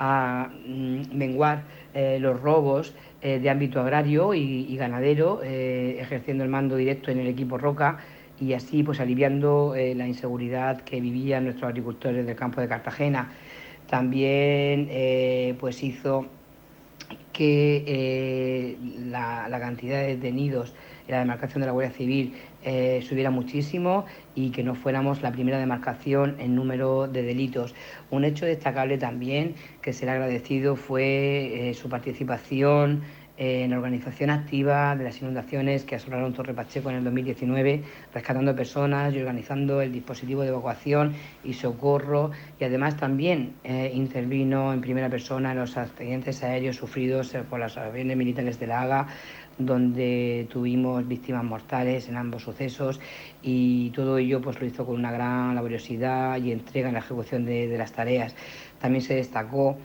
a 0.04 0.50
mm, 0.68 1.16
menguar 1.16 1.64
eh, 1.94 2.18
los 2.20 2.42
robos 2.42 2.94
eh, 3.22 3.40
de 3.40 3.50
ámbito 3.50 3.80
agrario 3.80 4.34
y, 4.34 4.76
ganadero, 4.76 5.40
eh, 5.44 5.98
ejerciendo 6.02 6.44
el 6.44 6.50
mando 6.50 6.76
directo 6.76 7.10
en 7.10 7.20
el 7.20 7.28
equipo 7.28 7.58
Roca 7.58 8.00
y 8.38 8.52
así 8.52 8.84
pues 8.84 9.00
aliviando 9.00 9.74
la 9.76 10.06
inseguridad 10.06 10.82
que 10.82 11.00
vivían 11.00 11.46
nuestros 11.46 11.70
agricultores 11.70 12.26
del 12.26 12.36
campo 12.36 12.60
de 12.60 12.68
Cartagena. 12.68 13.32
También 13.88 14.90
pues 15.60 15.82
hizo 15.84 16.26
que 17.32 18.76
la, 19.06 19.48
cantidad 19.60 20.02
de 20.02 20.18
detenidos 20.18 20.72
en 20.72 20.93
la 21.08 21.20
demarcación 21.20 21.62
de 21.62 21.68
la 21.68 21.74
Guardia 21.74 21.94
Civil 21.96 22.34
eh, 22.64 23.04
subiera 23.08 23.30
muchísimo 23.30 24.06
y 24.36 24.52
que 24.52 24.64
no 24.64 24.76
fuéramos 24.76 25.22
la 25.22 25.32
primera 25.32 25.60
demarcación 25.60 26.36
en 26.40 26.56
número 26.56 27.08
de 27.08 27.24
delitos. 27.24 27.76
Un 28.10 28.24
hecho 28.24 28.46
destacable 28.46 28.98
también 28.98 29.56
que 29.82 29.94
será 29.94 30.14
agradecido 30.14 30.76
fue 30.76 31.70
eh, 31.70 31.74
su 31.74 31.90
participación 31.90 33.02
en 33.38 33.74
organización 33.74 34.30
activa 34.30 34.96
de 34.96 35.06
las 35.06 35.22
inundaciones 35.22 35.84
que 35.86 35.96
asolaron 35.96 36.34
Torre 36.34 36.54
Pacheco 36.54 36.90
en 36.90 36.98
el 36.98 37.04
2019, 37.04 37.84
rescatando 38.14 38.56
personas 38.56 39.14
y 39.14 39.20
organizando 39.20 39.82
el 39.82 39.92
dispositivo 39.92 40.44
de 40.44 40.50
evacuación 40.50 41.14
y 41.44 41.54
socorro 41.54 42.32
y 42.60 42.64
además 42.64 42.96
también 42.98 43.54
eh, 43.64 43.92
intervino 43.94 44.72
en 44.72 44.82
primera 44.82 45.10
persona 45.10 45.52
en 45.52 45.60
los 45.60 45.78
accidentes 45.78 46.44
aéreos 46.44 46.76
sufridos 46.76 47.36
por 47.50 47.60
las 47.60 47.78
aviones 47.78 48.18
militares 48.18 48.60
de 48.60 48.68
la 48.68 48.82
Haga 48.82 49.08
donde 49.58 50.48
tuvimos 50.50 51.08
víctimas 51.08 51.44
mortales 51.44 52.10
en 52.10 52.18
ambos 52.18 52.44
sucesos 52.44 53.00
y 53.42 53.92
todo 53.92 54.18
ello 54.18 54.42
pues 54.42 54.60
lo 54.60 54.66
hizo 54.66 54.86
con 54.86 54.96
una 54.96 55.12
gran 55.12 55.56
laboriosidad 55.56 56.42
y 56.42 56.52
entrega 56.52 56.88
en 56.88 56.94
la 56.94 57.00
ejecución 57.00 57.46
de, 57.46 57.68
de 57.68 57.78
las 57.78 57.92
tareas. 57.92 58.36
También 58.80 59.04
se 59.04 59.16
destacó 59.16 59.78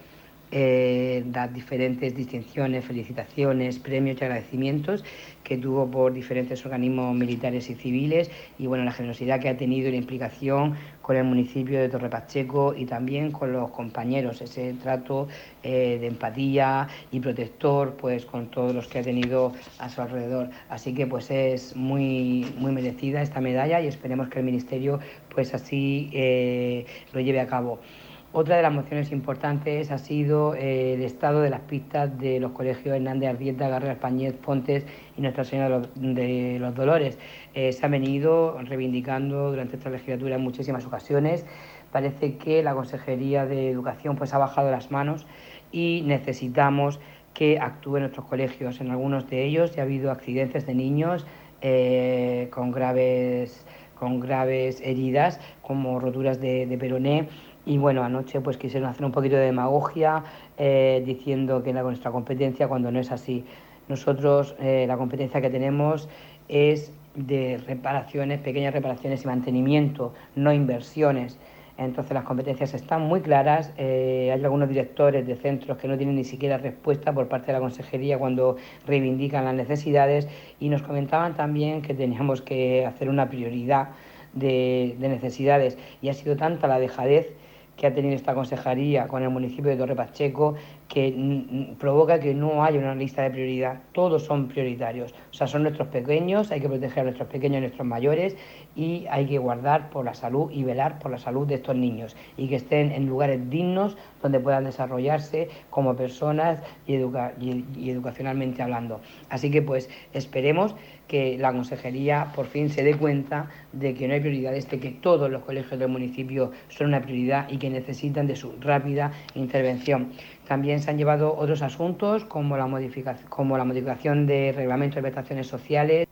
eh, 0.51 1.23
dar 1.27 1.53
diferentes 1.53 2.15
distinciones, 2.15 2.85
felicitaciones, 2.85 3.79
premios 3.79 4.21
y 4.21 4.25
agradecimientos 4.25 5.05
que 5.45 5.57
tuvo 5.57 5.91
por 5.91 6.13
diferentes 6.13 6.65
organismos 6.65 7.15
militares 7.15 7.71
y 7.71 7.75
civiles 7.75 8.31
y 8.59 8.67
bueno, 8.67 8.85
la 8.85 8.93
generosidad 8.93 9.41
que 9.41 9.49
ha 9.49 9.57
tenido 9.57 9.89
y 9.89 9.93
la 9.93 9.97
implicación 9.97 10.77
con 11.03 11.17
el 11.17 11.25
municipio 11.25 11.81
de 11.81 11.89
Torre 11.89 12.11
Pacheco 12.11 12.75
y 12.77 12.85
también 12.85 13.31
con 13.31 13.53
los 13.53 13.71
compañeros, 13.71 14.43
ese 14.43 14.75
trato 14.75 15.27
eh, 15.63 15.97
de 16.01 16.07
empatía 16.07 16.89
y 17.11 17.21
protector 17.21 17.95
pues 17.97 18.27
con 18.27 18.49
todos 18.49 18.75
los 18.75 18.89
que 18.89 18.99
ha 18.99 19.03
tenido 19.03 19.53
a 19.79 19.89
su 19.89 20.03
alrededor. 20.03 20.51
Así 20.69 20.93
que 20.93 21.07
pues 21.07 21.31
es 21.31 21.75
muy, 21.77 22.47
muy 22.59 22.73
merecida 22.73 23.23
esta 23.23 23.41
medalla 23.41 23.81
y 23.81 23.87
esperemos 23.87 24.29
que 24.29 24.41
el 24.41 24.45
Ministerio 24.45 25.01
pues 25.35 25.55
así 25.55 26.11
eh, 26.13 26.85
lo 27.13 27.21
lleve 27.21 27.41
a 27.41 27.47
cabo. 27.47 27.81
Otra 28.31 28.57
de 28.57 28.63
las 28.63 28.75
mociones 28.75 29.11
importantes 29.11 29.91
ha 29.91 29.97
sido 29.97 30.55
eh, 30.55 30.93
el 30.95 31.03
estado 31.03 31.41
de 31.41 31.49
las 31.49 31.61
pistas 31.61 32.19
de 32.19 32.39
los 32.41 32.53
colegios 32.53 32.95
Hernández 32.95 33.31
Ardieta, 33.31 33.69
Garra 33.71 33.93
Españez, 33.93 34.35
Pontes 34.35 34.85
y 35.17 35.23
Nuestra 35.23 35.45
Señora 35.45 35.81
de 35.95 36.59
los, 36.61 36.75
Dolores. 36.75 37.19
Eh, 37.55 37.73
se 37.73 37.87
ha 37.87 37.89
venido 37.89 38.59
reivindicando 38.61 39.51
durante 39.51 39.77
esta 39.77 39.89
legislatura 39.89 40.35
en 40.35 40.43
muchísimas 40.43 40.85
ocasiones. 40.85 41.47
Parece 41.91 42.37
que 42.37 42.63
la 42.63 42.75
Consejería 42.75 43.47
de 43.47 43.71
Educación 43.71 44.17
pues, 44.17 44.35
ha 44.35 44.39
bajado 44.39 44.71
las 44.71 44.91
manos 44.91 45.27
y 45.73 46.03
necesitamos 46.05 47.01
que 47.33 47.59
actúen 47.59 48.03
nuestros 48.03 48.27
colegios. 48.27 48.83
En 48.83 48.91
algunos 48.91 49.31
de 49.31 49.47
ellos 49.47 49.75
ya 49.75 49.83
ha 49.83 49.85
habido 49.87 50.11
accidentes 50.11 50.67
de 50.67 50.75
niños 50.75 51.27
eh, 51.63 52.49
con, 52.53 52.73
graves, 52.73 53.65
con 53.95 54.21
graves 54.21 54.83
heridas, 54.83 55.41
como 55.63 55.99
roturas 55.99 56.43
de, 56.43 56.67
de 56.67 56.77
peroné 56.77 57.29
y 57.69 57.77
bueno, 57.77 58.03
anoche 58.03 58.41
pues 58.41 58.57
quisieron 58.57 58.89
hacer 58.89 59.05
un 59.05 59.13
poquito 59.13 59.37
de 59.37 59.43
demagogia 59.43 60.25
eh, 60.57 61.03
diciendo 61.05 61.63
que 61.63 61.69
era 61.71 61.83
nuestra 61.83 62.11
competencia 62.11 62.67
cuando 62.67 62.91
no 62.91 62.99
es 62.99 63.13
así. 63.13 63.45
Nosotros 63.89 64.57
eh, 64.59 64.87
la 64.89 64.97
competencia 64.97 65.43
que 65.43 65.51
tenemos 65.51 66.09
es 66.49 66.91
de 67.15 67.61
reparaciones, 67.67 68.41
pequeñas 68.41 68.73
reparaciones 68.73 69.23
y 69.23 69.27
mantenimiento, 69.27 70.15
no 70.35 70.51
inversiones. 70.51 71.39
Entonces 71.77 72.15
las 72.15 72.25
competencias 72.25 72.73
están 72.73 73.03
muy 73.03 73.21
claras. 73.21 73.71
Eh, 73.77 74.31
hay 74.33 74.43
algunos 74.43 74.71
directores 74.71 75.27
de 75.27 75.37
centros 75.37 75.77
que 75.77 75.89
no 75.89 75.99
tienen 75.99 76.17
ni 76.17 76.25
siquiera 76.25 76.57
respuesta 76.57 77.13
por 77.13 77.29
parte 77.29 77.49
de 77.49 77.53
la 77.53 77.61
consejería 77.61 78.19
cuando 78.19 78.57
reivindican 78.87 79.45
las 79.45 79.55
necesidades 79.55 80.27
y 80.59 80.71
nos 80.71 80.81
comentaban 80.81 81.37
también 81.37 81.83
que 81.83 81.93
teníamos 81.93 82.41
que 82.41 82.87
hacer 82.87 83.11
una 83.11 83.29
prioridad 83.29 83.91
de, 84.33 84.97
de 84.99 85.09
necesidades 85.11 85.77
y 86.01 86.09
ha 86.09 86.15
sido 86.15 86.35
tanta 86.35 86.67
la 86.67 86.79
dejadez 86.79 87.35
que 87.79 87.87
ha 87.87 87.95
tenido 87.95 88.15
esta 88.15 88.35
consejería 88.35 89.07
con 89.07 89.23
el 89.23 89.31
municipio 89.31 89.71
de 89.71 89.77
Torre 89.77 89.95
Pacheco 89.95 90.57
que 90.89 91.77
provoca 91.79 92.19
que 92.19 92.35
no 92.35 92.65
haya 92.65 92.79
una 92.79 92.95
lista 92.95 93.23
de 93.23 93.31
prioridad. 93.31 93.83
Todos 93.93 94.25
son 94.25 94.49
prioritarios. 94.49 95.13
O 95.31 95.35
sea, 95.35 95.47
son 95.47 95.63
nuestros 95.63 95.89
pequeños, 95.89 96.51
hay 96.51 96.61
que 96.61 96.69
proteger 96.69 97.01
a 97.01 97.05
nuestros 97.05 97.29
pequeños 97.29 97.59
y 97.59 97.61
nuestros 97.61 97.87
mayores 97.87 98.37
y 98.75 99.07
hay 99.11 99.27
que 99.27 99.39
guardar 99.39 99.91
por 99.91 100.05
la 100.05 100.15
salud 100.15 100.51
y 100.51 100.65
velar 100.65 100.99
por 100.99 101.11
la 101.11 101.19
salud 101.19 101.47
de 101.47 101.57
estos 101.57 101.77
niños 101.77 102.17
y 102.37 102.49
que 102.49 102.57
estén 102.57 102.91
en 102.93 103.07
lugares 103.07 103.51
dignos 103.51 103.97
donde 104.23 104.41
puedan 104.41 104.65
desarrollarse 104.65 105.49
como 105.71 105.95
personas 105.95 106.63
y, 106.87 106.95
y 106.95 107.91
educacionalmente 107.91 108.63
hablando. 108.63 109.01
Así 109.29 109.51
que 109.51 109.61
pues 109.61 109.91
esperemos 110.15 110.75
que 111.09 111.39
la 111.39 111.53
consejería 111.53 112.33
por 112.37 112.47
fin 112.47 112.69
se 112.69 112.85
dé 112.85 112.95
cuenta 112.95 113.49
de 113.73 113.95
que 113.95 114.07
no 114.07 114.15
hay 114.15 114.21
prioridades, 114.21 114.69
de 114.71 114.79
que 114.79 114.91
todos 114.91 115.31
los 115.31 115.43
colegios 115.43 115.81
del 115.81 115.89
municipio 115.89 116.53
son 116.69 116.89
una 116.89 117.01
prioridad 117.01 117.49
y 117.49 117.57
que 117.57 117.71
necesitan 117.71 118.27
de 118.27 118.37
su 118.37 118.53
rápida 118.61 119.13
intervención. 119.35 120.13
También 120.49 120.81
se 120.81 120.91
han 120.91 120.97
llevado 120.97 121.37
otros 121.37 121.61
asuntos 121.61 122.25
como 122.25 122.57
la, 122.57 122.67
modificación, 122.67 123.29
como 123.29 123.59
la 123.59 123.65
modificación 123.65 124.27
de 124.27 124.53
reglamentos 124.57 124.97
de 124.97 125.03
prestaciones 125.03 125.47
sociales 125.47 126.09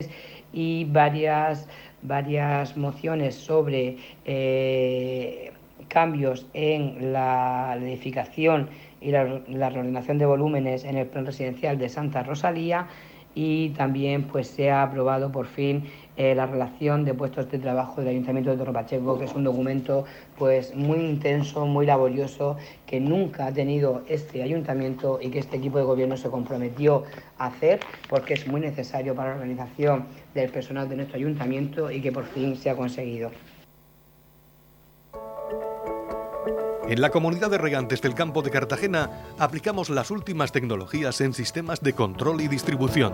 y 0.53 0.85
varias, 0.85 1.67
varias 2.03 2.77
mociones 2.77 3.33
sobre 3.33 3.97
eh, 4.25 5.51
cambios 5.87 6.45
en 6.53 7.11
la 7.11 7.79
edificación 7.81 8.69
y 9.01 9.09
la, 9.09 9.41
la 9.47 9.71
reordenación 9.71 10.19
de 10.19 10.27
volúmenes 10.27 10.83
en 10.83 10.97
el 10.97 11.07
plan 11.07 11.25
residencial 11.25 11.79
de 11.79 11.89
Santa 11.89 12.21
Rosalía. 12.21 12.87
Y 13.33 13.69
también 13.69 14.23
pues 14.23 14.47
se 14.47 14.69
ha 14.69 14.83
aprobado 14.83 15.31
por 15.31 15.47
fin 15.47 15.83
eh, 16.17 16.33
la 16.35 16.47
relación 16.47 17.05
de 17.05 17.13
puestos 17.13 17.49
de 17.51 17.59
trabajo 17.59 18.01
del 18.01 18.09
Ayuntamiento 18.09 18.49
de 18.49 18.57
Torre 18.57 18.73
Pacheco, 18.73 19.19
que 19.19 19.25
es 19.25 19.33
un 19.33 19.43
documento 19.43 20.03
pues 20.37 20.73
muy 20.75 20.97
intenso, 20.97 21.65
muy 21.65 21.85
laborioso, 21.85 22.57
que 22.85 22.99
nunca 22.99 23.45
ha 23.45 23.53
tenido 23.53 24.01
este 24.07 24.41
ayuntamiento 24.41 25.19
y 25.21 25.29
que 25.29 25.39
este 25.39 25.57
equipo 25.57 25.77
de 25.77 25.83
gobierno 25.83 26.17
se 26.17 26.29
comprometió 26.29 27.03
a 27.37 27.45
hacer, 27.45 27.79
porque 28.09 28.33
es 28.33 28.47
muy 28.47 28.61
necesario 28.61 29.13
para 29.13 29.29
la 29.29 29.35
organización 29.35 30.05
del 30.33 30.49
personal 30.49 30.89
de 30.89 30.95
nuestro 30.95 31.17
ayuntamiento 31.17 31.91
y 31.91 32.01
que 32.01 32.11
por 32.11 32.25
fin 32.25 32.55
se 32.55 32.71
ha 32.71 32.75
conseguido. 32.75 33.31
En 36.89 37.01
la 37.01 37.09
comunidad 37.09 37.51
de 37.51 37.57
regantes 37.57 38.01
del 38.01 38.15
campo 38.15 38.41
de 38.41 38.49
Cartagena 38.49 39.09
aplicamos 39.37 39.89
las 39.89 40.09
últimas 40.09 40.53
tecnologías 40.53 41.19
en 41.19 41.33
sistemas 41.33 41.81
de 41.81 41.91
control 41.91 42.39
y 42.39 42.47
distribución, 42.47 43.13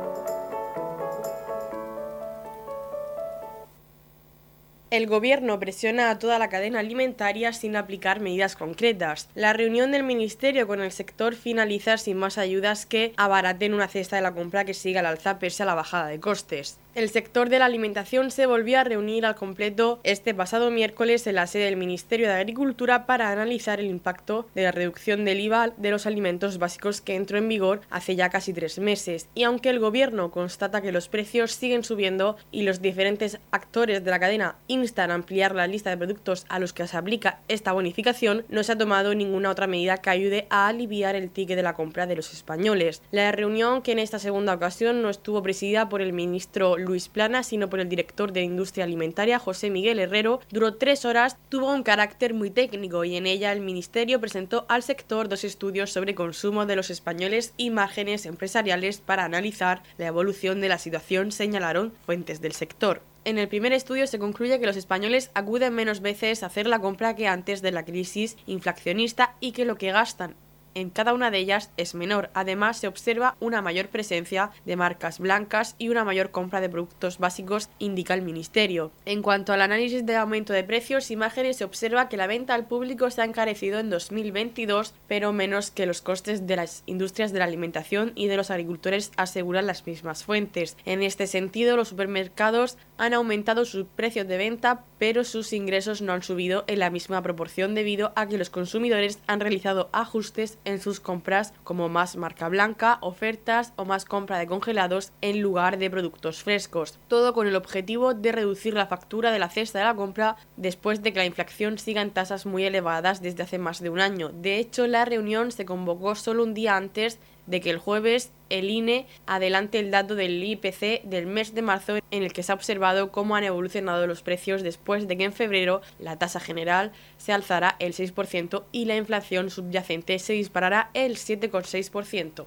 El 4.91 5.07
gobierno 5.07 5.57
presiona 5.57 6.09
a 6.09 6.19
toda 6.19 6.37
la 6.37 6.49
cadena 6.49 6.79
alimentaria 6.79 7.53
sin 7.53 7.77
aplicar 7.77 8.19
medidas 8.19 8.57
concretas. 8.57 9.29
La 9.35 9.53
reunión 9.53 9.93
del 9.93 10.03
ministerio 10.03 10.67
con 10.67 10.81
el 10.81 10.91
sector 10.91 11.33
finaliza 11.33 11.97
sin 11.97 12.17
más 12.17 12.37
ayudas 12.37 12.85
que 12.85 13.13
abaraten 13.15 13.73
una 13.73 13.87
cesta 13.87 14.17
de 14.17 14.21
la 14.21 14.33
compra 14.33 14.65
que 14.65 14.73
siga 14.73 14.99
al 14.99 15.05
alza 15.05 15.39
pese 15.39 15.63
a 15.63 15.65
la 15.65 15.75
bajada 15.75 16.07
de 16.07 16.19
costes. 16.19 16.77
El 16.93 17.09
sector 17.09 17.47
de 17.47 17.57
la 17.57 17.65
alimentación 17.65 18.31
se 18.31 18.45
volvió 18.45 18.77
a 18.77 18.83
reunir 18.83 19.25
al 19.25 19.35
completo 19.35 20.01
este 20.03 20.33
pasado 20.33 20.69
miércoles 20.71 21.25
en 21.25 21.35
la 21.35 21.47
sede 21.47 21.63
del 21.63 21.77
Ministerio 21.77 22.27
de 22.27 22.33
Agricultura 22.33 23.05
para 23.05 23.31
analizar 23.31 23.79
el 23.79 23.85
impacto 23.85 24.49
de 24.55 24.63
la 24.63 24.73
reducción 24.73 25.23
del 25.23 25.39
IVA 25.39 25.69
de 25.77 25.89
los 25.89 26.05
alimentos 26.05 26.57
básicos 26.57 26.99
que 26.99 27.15
entró 27.15 27.37
en 27.37 27.47
vigor 27.47 27.79
hace 27.89 28.17
ya 28.17 28.29
casi 28.29 28.51
tres 28.51 28.77
meses. 28.77 29.29
Y 29.35 29.43
aunque 29.43 29.69
el 29.69 29.79
gobierno 29.79 30.31
constata 30.31 30.81
que 30.81 30.91
los 30.91 31.07
precios 31.07 31.53
siguen 31.53 31.85
subiendo 31.85 32.35
y 32.51 32.63
los 32.63 32.81
diferentes 32.81 33.39
actores 33.51 34.03
de 34.03 34.11
la 34.11 34.19
cadena 34.19 34.57
instan 34.67 35.11
a 35.11 35.13
ampliar 35.13 35.55
la 35.55 35.67
lista 35.67 35.91
de 35.91 35.97
productos 35.97 36.45
a 36.49 36.59
los 36.59 36.73
que 36.73 36.85
se 36.87 36.97
aplica 36.97 37.39
esta 37.47 37.71
bonificación, 37.71 38.43
no 38.49 38.63
se 38.63 38.73
ha 38.73 38.77
tomado 38.77 39.15
ninguna 39.15 39.51
otra 39.51 39.65
medida 39.65 39.99
que 39.99 40.09
ayude 40.09 40.45
a 40.49 40.67
aliviar 40.67 41.15
el 41.15 41.29
ticket 41.29 41.55
de 41.55 41.63
la 41.63 41.73
compra 41.73 42.05
de 42.05 42.17
los 42.17 42.33
españoles. 42.33 43.01
La 43.11 43.31
reunión, 43.31 43.81
que 43.81 43.93
en 43.93 43.99
esta 43.99 44.19
segunda 44.19 44.53
ocasión 44.53 45.01
no 45.01 45.09
estuvo 45.09 45.41
presidida 45.41 45.87
por 45.87 46.01
el 46.01 46.11
ministro 46.11 46.80
Luis 46.81 47.09
Plana, 47.09 47.43
sino 47.43 47.69
por 47.69 47.79
el 47.79 47.89
director 47.89 48.31
de 48.31 48.41
Industria 48.41 48.85
Alimentaria, 48.85 49.39
José 49.39 49.69
Miguel 49.69 49.99
Herrero, 49.99 50.41
duró 50.51 50.75
tres 50.75 51.05
horas, 51.05 51.37
tuvo 51.49 51.71
un 51.71 51.83
carácter 51.83 52.33
muy 52.33 52.49
técnico 52.49 53.03
y 53.03 53.15
en 53.15 53.25
ella 53.25 53.51
el 53.51 53.61
Ministerio 53.61 54.19
presentó 54.19 54.65
al 54.69 54.83
sector 54.83 55.29
dos 55.29 55.43
estudios 55.43 55.91
sobre 55.91 56.15
consumo 56.15 56.65
de 56.65 56.75
los 56.75 56.89
españoles 56.89 57.53
y 57.57 57.69
márgenes 57.69 58.25
empresariales 58.25 58.99
para 58.99 59.25
analizar 59.25 59.83
la 59.97 60.07
evolución 60.07 60.61
de 60.61 60.69
la 60.69 60.77
situación, 60.77 61.31
señalaron 61.31 61.93
fuentes 62.05 62.41
del 62.41 62.53
sector. 62.53 63.01
En 63.23 63.37
el 63.37 63.47
primer 63.47 63.71
estudio 63.71 64.07
se 64.07 64.17
concluye 64.17 64.59
que 64.59 64.65
los 64.65 64.77
españoles 64.77 65.29
acuden 65.35 65.75
menos 65.75 66.01
veces 66.01 66.41
a 66.41 66.47
hacer 66.47 66.65
la 66.65 66.79
compra 66.79 67.15
que 67.15 67.27
antes 67.27 67.61
de 67.61 67.71
la 67.71 67.85
crisis 67.85 68.35
inflacionista 68.47 69.35
y 69.39 69.51
que 69.51 69.65
lo 69.65 69.75
que 69.75 69.91
gastan 69.91 70.35
en 70.75 70.89
cada 70.89 71.13
una 71.13 71.31
de 71.31 71.39
ellas 71.39 71.71
es 71.77 71.95
menor. 71.95 72.29
Además, 72.33 72.77
se 72.77 72.87
observa 72.87 73.35
una 73.39 73.61
mayor 73.61 73.89
presencia 73.89 74.51
de 74.65 74.75
marcas 74.75 75.19
blancas 75.19 75.75
y 75.77 75.89
una 75.89 76.03
mayor 76.03 76.31
compra 76.31 76.61
de 76.61 76.69
productos 76.69 77.17
básicos, 77.17 77.69
indica 77.79 78.13
el 78.13 78.21
Ministerio. 78.21 78.91
En 79.05 79.21
cuanto 79.21 79.53
al 79.53 79.61
análisis 79.61 80.05
de 80.05 80.15
aumento 80.15 80.53
de 80.53 80.63
precios, 80.63 81.11
imágenes 81.11 81.57
se 81.57 81.63
observa 81.63 82.09
que 82.09 82.17
la 82.17 82.27
venta 82.27 82.53
al 82.53 82.67
público 82.67 83.09
se 83.09 83.21
ha 83.21 83.25
encarecido 83.25 83.79
en 83.79 83.89
2022, 83.89 84.93
pero 85.07 85.33
menos 85.33 85.71
que 85.71 85.85
los 85.85 86.01
costes 86.01 86.47
de 86.47 86.55
las 86.55 86.83
industrias 86.85 87.31
de 87.31 87.39
la 87.39 87.45
alimentación 87.45 88.11
y 88.15 88.27
de 88.27 88.37
los 88.37 88.51
agricultores, 88.51 89.11
aseguran 89.17 89.67
las 89.67 89.85
mismas 89.85 90.23
fuentes. 90.23 90.77
En 90.85 91.03
este 91.03 91.27
sentido, 91.27 91.75
los 91.75 91.89
supermercados 91.89 92.77
han 92.97 93.13
aumentado 93.13 93.65
sus 93.65 93.85
precios 93.85 94.27
de 94.27 94.37
venta, 94.37 94.83
pero 95.01 95.23
sus 95.23 95.51
ingresos 95.51 96.03
no 96.03 96.13
han 96.13 96.21
subido 96.21 96.63
en 96.67 96.77
la 96.77 96.91
misma 96.91 97.23
proporción 97.23 97.73
debido 97.73 98.13
a 98.15 98.27
que 98.27 98.37
los 98.37 98.51
consumidores 98.51 99.17
han 99.25 99.39
realizado 99.39 99.89
ajustes 99.93 100.59
en 100.63 100.79
sus 100.79 100.99
compras 100.99 101.55
como 101.63 101.89
más 101.89 102.17
marca 102.17 102.47
blanca, 102.49 102.99
ofertas 103.01 103.73
o 103.77 103.85
más 103.85 104.05
compra 104.05 104.37
de 104.37 104.45
congelados 104.45 105.11
en 105.21 105.41
lugar 105.41 105.79
de 105.79 105.89
productos 105.89 106.43
frescos. 106.43 106.99
Todo 107.07 107.33
con 107.33 107.47
el 107.47 107.55
objetivo 107.55 108.13
de 108.13 108.31
reducir 108.31 108.75
la 108.75 108.85
factura 108.85 109.31
de 109.31 109.39
la 109.39 109.49
cesta 109.49 109.79
de 109.79 109.85
la 109.85 109.95
compra 109.95 110.37
después 110.55 111.01
de 111.01 111.11
que 111.11 111.19
la 111.19 111.25
inflación 111.25 111.79
siga 111.79 112.03
en 112.03 112.11
tasas 112.11 112.45
muy 112.45 112.63
elevadas 112.63 113.23
desde 113.23 113.41
hace 113.41 113.57
más 113.57 113.81
de 113.81 113.89
un 113.89 114.01
año. 114.01 114.29
De 114.29 114.59
hecho, 114.59 114.85
la 114.85 115.05
reunión 115.05 115.51
se 115.51 115.65
convocó 115.65 116.13
solo 116.13 116.43
un 116.43 116.53
día 116.53 116.77
antes 116.77 117.17
de 117.47 117.61
que 117.61 117.69
el 117.69 117.77
jueves 117.77 118.31
el 118.49 118.69
INE 118.69 119.07
adelante 119.25 119.79
el 119.79 119.91
dato 119.91 120.15
del 120.15 120.43
IPC 120.43 121.03
del 121.03 121.25
mes 121.25 121.53
de 121.53 121.61
marzo 121.61 121.97
en 122.11 122.23
el 122.23 122.33
que 122.33 122.43
se 122.43 122.51
ha 122.51 122.55
observado 122.55 123.11
cómo 123.11 123.35
han 123.35 123.43
evolucionado 123.43 124.05
los 124.07 124.21
precios 124.21 124.61
después 124.61 125.07
de 125.07 125.17
que 125.17 125.23
en 125.23 125.33
febrero 125.33 125.81
la 125.99 126.17
tasa 126.17 126.39
general 126.39 126.91
se 127.17 127.33
alzara 127.33 127.75
el 127.79 127.93
6% 127.93 128.63
y 128.71 128.85
la 128.85 128.97
inflación 128.97 129.49
subyacente 129.49 130.19
se 130.19 130.33
disparará 130.33 130.91
el 130.93 131.17
7,6%. 131.17 132.45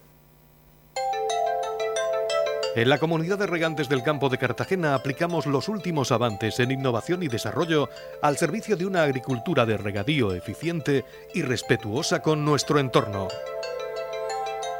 En 2.77 2.89
la 2.89 2.99
comunidad 2.99 3.39
de 3.39 3.47
regantes 3.47 3.89
del 3.89 4.03
campo 4.03 4.29
de 4.29 4.39
Cartagena 4.39 4.97
aplicamos 4.97 5.47
los 5.47 5.69
últimos 5.69 6.11
avances 6.11 6.59
en 6.59 6.73
innovación 6.73 7.23
y 7.23 7.29
desarrollo 7.29 7.89
al 8.21 8.37
servicio 8.37 8.77
de 8.77 8.85
una 8.85 9.05
agricultura 9.05 9.65
de 9.65 9.77
regadío 9.77 10.35
eficiente 10.35 11.05
y 11.35 11.43
respetuosa 11.43 12.21
con 12.21 12.45
nuestro 12.45 12.81
entorno. 12.81 13.29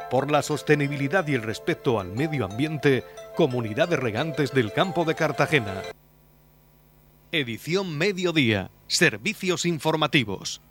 Por 0.09 0.29
la 0.31 0.41
sostenibilidad 0.41 1.27
y 1.27 1.33
el 1.33 1.41
respeto 1.41 1.99
al 1.99 2.11
medio 2.11 2.45
ambiente, 2.45 3.03
Comunidad 3.35 3.89
de 3.89 3.97
Regantes 3.97 4.53
del 4.53 4.71
Campo 4.71 5.03
de 5.03 5.15
Cartagena. 5.15 5.81
Edición 7.31 7.97
Mediodía. 7.97 8.69
Servicios 8.87 9.65
informativos. 9.65 10.61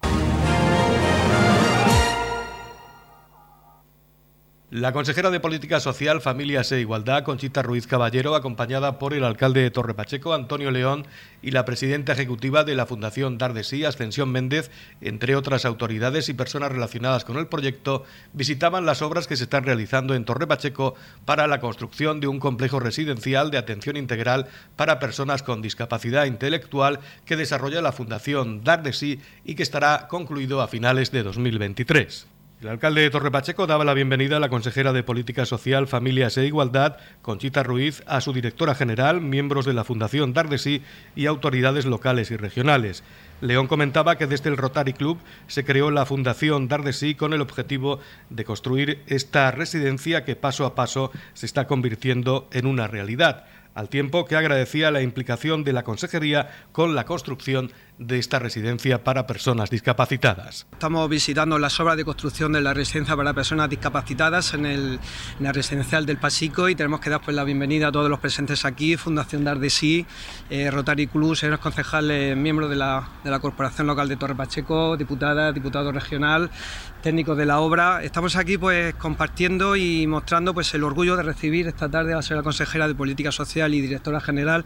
La 4.75 4.93
consejera 4.93 5.31
de 5.31 5.39
Política 5.39 5.79
Social, 5.79 6.21
Familias 6.21 6.73
e 6.73 6.81
Igualdad, 6.81 7.23
Conchita 7.23 7.63
Ruiz 7.63 7.87
Caballero, 7.87 8.35
acompañada 8.35 8.99
por 8.99 9.15
el 9.15 9.23
alcalde 9.23 9.63
de 9.63 9.71
Torre 9.71 9.95
Pacheco, 9.95 10.35
Antonio 10.35 10.73
León, 10.73 11.07
y 11.43 11.53
la 11.53 11.65
presidenta 11.65 12.13
ejecutiva 12.13 12.65
de 12.65 12.75
la 12.75 12.85
Fundación 12.85 13.39
Dar 13.39 13.55
de 13.55 13.63
Sí, 13.63 13.85
Ascensión 13.85 14.33
Méndez, 14.33 14.73
entre 15.01 15.37
otras 15.37 15.65
autoridades 15.65 16.29
y 16.29 16.35
personas 16.35 16.73
relacionadas 16.73 17.25
con 17.25 17.37
el 17.37 17.47
proyecto, 17.47 18.03
visitaban 18.33 18.85
las 18.85 19.01
obras 19.01 19.29
que 19.29 19.37
se 19.37 19.45
están 19.45 19.63
realizando 19.63 20.17
en 20.17 20.25
Torre 20.25 20.49
Pacheco 20.49 20.97
para 21.25 21.47
la 21.47 21.61
construcción 21.61 22.19
de 22.19 22.27
un 22.27 22.41
complejo 22.41 22.81
residencial 22.81 23.53
de 23.53 23.59
atención 23.59 23.97
integral 23.97 24.49
para 24.75 24.99
personas 24.99 25.45
con 25.45 25.63
discapacidad 25.63 26.25
intelectual 26.25 26.99
que 27.27 27.37
desarrolla 27.37 27.81
la 27.81 27.93
Fundación 27.93 28.65
Dar 28.65 28.83
de 28.83 28.93
Sí 28.93 29.21
y 29.45 29.55
que 29.55 29.63
estará 29.63 30.09
concluido 30.09 30.61
a 30.61 30.67
finales 30.67 31.13
de 31.13 31.23
2023. 31.23 32.34
El 32.65 32.71
alcalde 32.71 33.03
de 33.03 33.11
Torre 33.11 33.31
Pacheco 33.31 33.67
daba 33.67 33.85
la 33.85 33.93
bienvenida 33.93 34.39
a 34.39 34.41
la 34.41 34.49
consejera 34.49 34.95
de 34.95 35.03
Política 35.03 35.45
Social, 35.45 35.87
Familias 35.87 36.39
e 36.39 36.47
Igualdad, 36.47 36.97
Conchita 37.21 37.63
Ruiz, 37.63 38.03
a 38.07 38.23
su 38.23 38.33
directora 38.33 38.75
general, 38.75 39.21
miembros 39.21 39.67
de 39.67 39.75
la 39.75 39.85
Fundación 39.85 40.33
Dardesí 40.33 40.81
y 41.15 41.27
autoridades 41.27 41.85
locales 41.85 42.31
y 42.31 42.39
regionales. 42.39 43.05
León 43.43 43.67
comentaba 43.67 44.17
que 44.17 44.27
desde 44.27 44.49
el 44.49 44.57
Rotary 44.57 44.95
Club 44.95 45.19
se 45.47 45.63
creó 45.63 45.91
la 45.91 46.07
Fundación 46.07 46.67
Dardesí 46.67 47.15
con 47.15 47.35
el 47.35 47.43
objetivo 47.43 48.01
de 48.31 48.47
construir 48.47 49.03
esta 49.09 49.51
residencia 49.51 50.25
que 50.25 50.35
paso 50.35 50.65
a 50.65 50.75
paso 50.75 51.13
se 51.35 51.45
está 51.45 51.67
convirtiendo 51.67 52.49
en 52.51 52.65
una 52.65 52.87
realidad 52.87 53.45
al 53.75 53.89
tiempo 53.89 54.25
que 54.25 54.37
agradecía 54.37 54.91
la 54.91 55.03
implicación 55.03 55.65
de 55.65 55.73
la 55.73 55.83
Consejería 55.83 56.49
con 56.73 56.95
la 56.95 57.05
construcción 57.05 57.73
de 57.99 58.19
esta 58.19 58.39
residencia 58.39 59.05
para 59.05 59.27
personas 59.27 59.71
discapacitadas. 59.71 60.67
Estamos 60.73 61.09
visitando 61.09 61.59
las 61.59 61.79
obras 61.79 61.97
de 61.97 62.05
construcción 62.05 62.53
de 62.53 62.61
la 62.61 62.75
residencia 62.75 63.17
para 63.17 63.35
personas 63.35 63.71
discapacitadas 63.71 64.55
en, 64.55 64.67
el, 64.67 64.99
la 65.39 65.53
residencial 65.53 66.05
del 66.05 66.19
Pasico 66.19 66.69
y 66.69 66.75
tenemos 66.75 67.01
que 67.01 67.11
dar 67.11 67.21
pues, 67.21 67.37
la 67.37 67.45
bienvenida 67.45 67.89
a 67.89 67.93
todos 67.93 68.11
los 68.11 68.19
presentes 68.19 68.65
aquí, 68.65 68.97
Fundación 68.97 69.45
Dar 69.45 69.59
de 69.59 69.71
Sí, 69.71 70.07
eh, 70.51 70.71
Rotary 70.71 71.07
Club, 71.07 71.37
señores 71.37 71.61
concejales, 71.61 72.37
miembros 72.37 72.69
de 72.69 72.77
la, 72.77 73.09
de 73.23 73.31
la 73.31 73.39
Corporación 73.39 73.87
Local 73.87 74.09
de 74.09 74.17
Torre 74.17 74.35
Pacheco, 74.35 74.97
diputada, 74.97 75.53
diputado 75.53 75.93
regional, 75.93 76.51
técnicos 77.05 77.37
de 77.37 77.45
la 77.45 77.61
obra. 77.61 78.03
Estamos 78.03 78.35
aquí 78.35 78.57
pues 78.57 78.95
compartiendo 78.95 79.77
y 79.77 80.07
mostrando 80.07 80.55
pues 80.55 80.73
el 80.73 80.83
orgullo 80.85 81.17
de 81.17 81.23
recibir 81.23 81.67
esta 81.67 81.91
tarde 81.91 82.15
a 82.15 82.17
la 82.17 82.23
señora 82.23 82.43
consejera 82.43 82.89
de 82.89 82.95
Política 82.95 83.31
Social 83.31 83.75
y 83.75 83.83
directora 83.83 84.23
general 84.23 84.65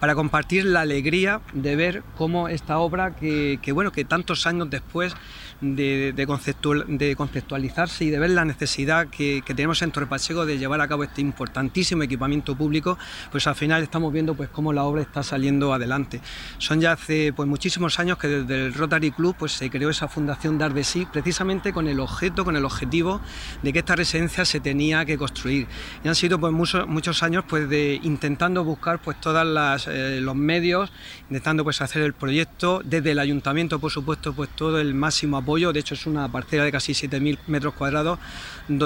para 0.00 0.16
compartir 0.16 0.64
la 0.64 0.80
alegría 0.80 1.42
de 1.52 1.76
ver 1.76 2.02
cómo 2.18 2.48
esta 2.48 2.78
obra 2.78 3.14
que, 3.14 3.60
bueno, 3.72 3.92
que 3.92 4.04
tantos 4.04 4.48
años 4.48 4.68
después 4.68 5.14
de, 5.60 7.14
conceptualizarse 7.16 8.04
y 8.04 8.10
de 8.10 8.18
ver 8.18 8.30
la 8.30 8.44
necesidad 8.44 9.08
que, 9.08 9.42
tenemos 9.46 9.80
en 9.82 9.90
Torre 9.90 10.06
Pacheco 10.06 10.44
de 10.44 10.58
llevar 10.58 10.80
a 10.80 10.88
cabo 10.88 11.04
este 11.04 11.20
importantísimo 11.20 12.02
equipamiento 12.02 12.54
público, 12.54 12.98
pues 13.30 13.46
al 13.46 13.54
final 13.54 13.82
estamos 13.82 14.12
viendo 14.12 14.34
pues 14.34 14.48
cómo 14.50 14.72
la 14.72 14.84
obra 14.84 15.02
está 15.02 15.22
saliendo 15.22 15.72
adelante. 15.72 16.20
Son 16.58 16.80
ya 16.80 16.92
hace 16.92 17.32
pues 17.32 17.48
muchísimos 17.48 17.98
años 17.98 18.18
que 18.18 18.28
desde 18.28 18.66
el 18.66 18.74
Rotary 18.74 19.12
Club 19.12 19.36
pues 19.38 19.52
se 19.52 19.70
creó 19.70 19.90
esa 19.90 20.08
fundación 20.08 20.58
Dar 20.58 20.74
de 20.74 20.84
precisamente 21.12 21.72
con 21.72 21.88
el 21.88 22.00
objeto, 22.00 22.44
con 22.44 22.56
el 22.56 22.64
objetivo 22.64 23.20
de 23.62 23.72
que 23.72 23.80
esta 23.80 23.96
residencia 23.96 24.44
se 24.44 24.60
tenía 24.60 25.04
que 25.04 25.18
construir. 25.18 25.66
Y 26.04 26.08
han 26.08 26.14
sido 26.14 26.38
pues 26.38 26.52
muchos, 26.52 26.86
muchos 26.86 27.22
años 27.22 27.44
pues 27.48 27.68
de 27.68 28.00
intentando 28.02 28.64
buscar 28.64 29.00
pues 29.00 29.20
todos 29.20 29.86
eh, 29.88 30.20
los 30.22 30.36
medios, 30.36 30.92
intentando 31.28 31.64
pues 31.64 31.80
hacer 31.80 32.02
el 32.02 32.12
proyecto 32.12 32.80
desde 32.84 33.12
el 33.12 33.18
ayuntamiento, 33.18 33.78
por 33.78 33.90
supuesto, 33.90 34.32
pues 34.32 34.50
todo 34.50 34.80
el 34.80 34.94
máximo 34.94 35.36
apoyo. 35.36 35.45
De 35.46 35.78
hecho, 35.78 35.94
es 35.94 36.06
una 36.06 36.30
parcela 36.30 36.64
de 36.64 36.72
casi 36.72 36.92
7.000 36.92 37.38
metros 37.46 37.74
cuadrados 37.74 38.18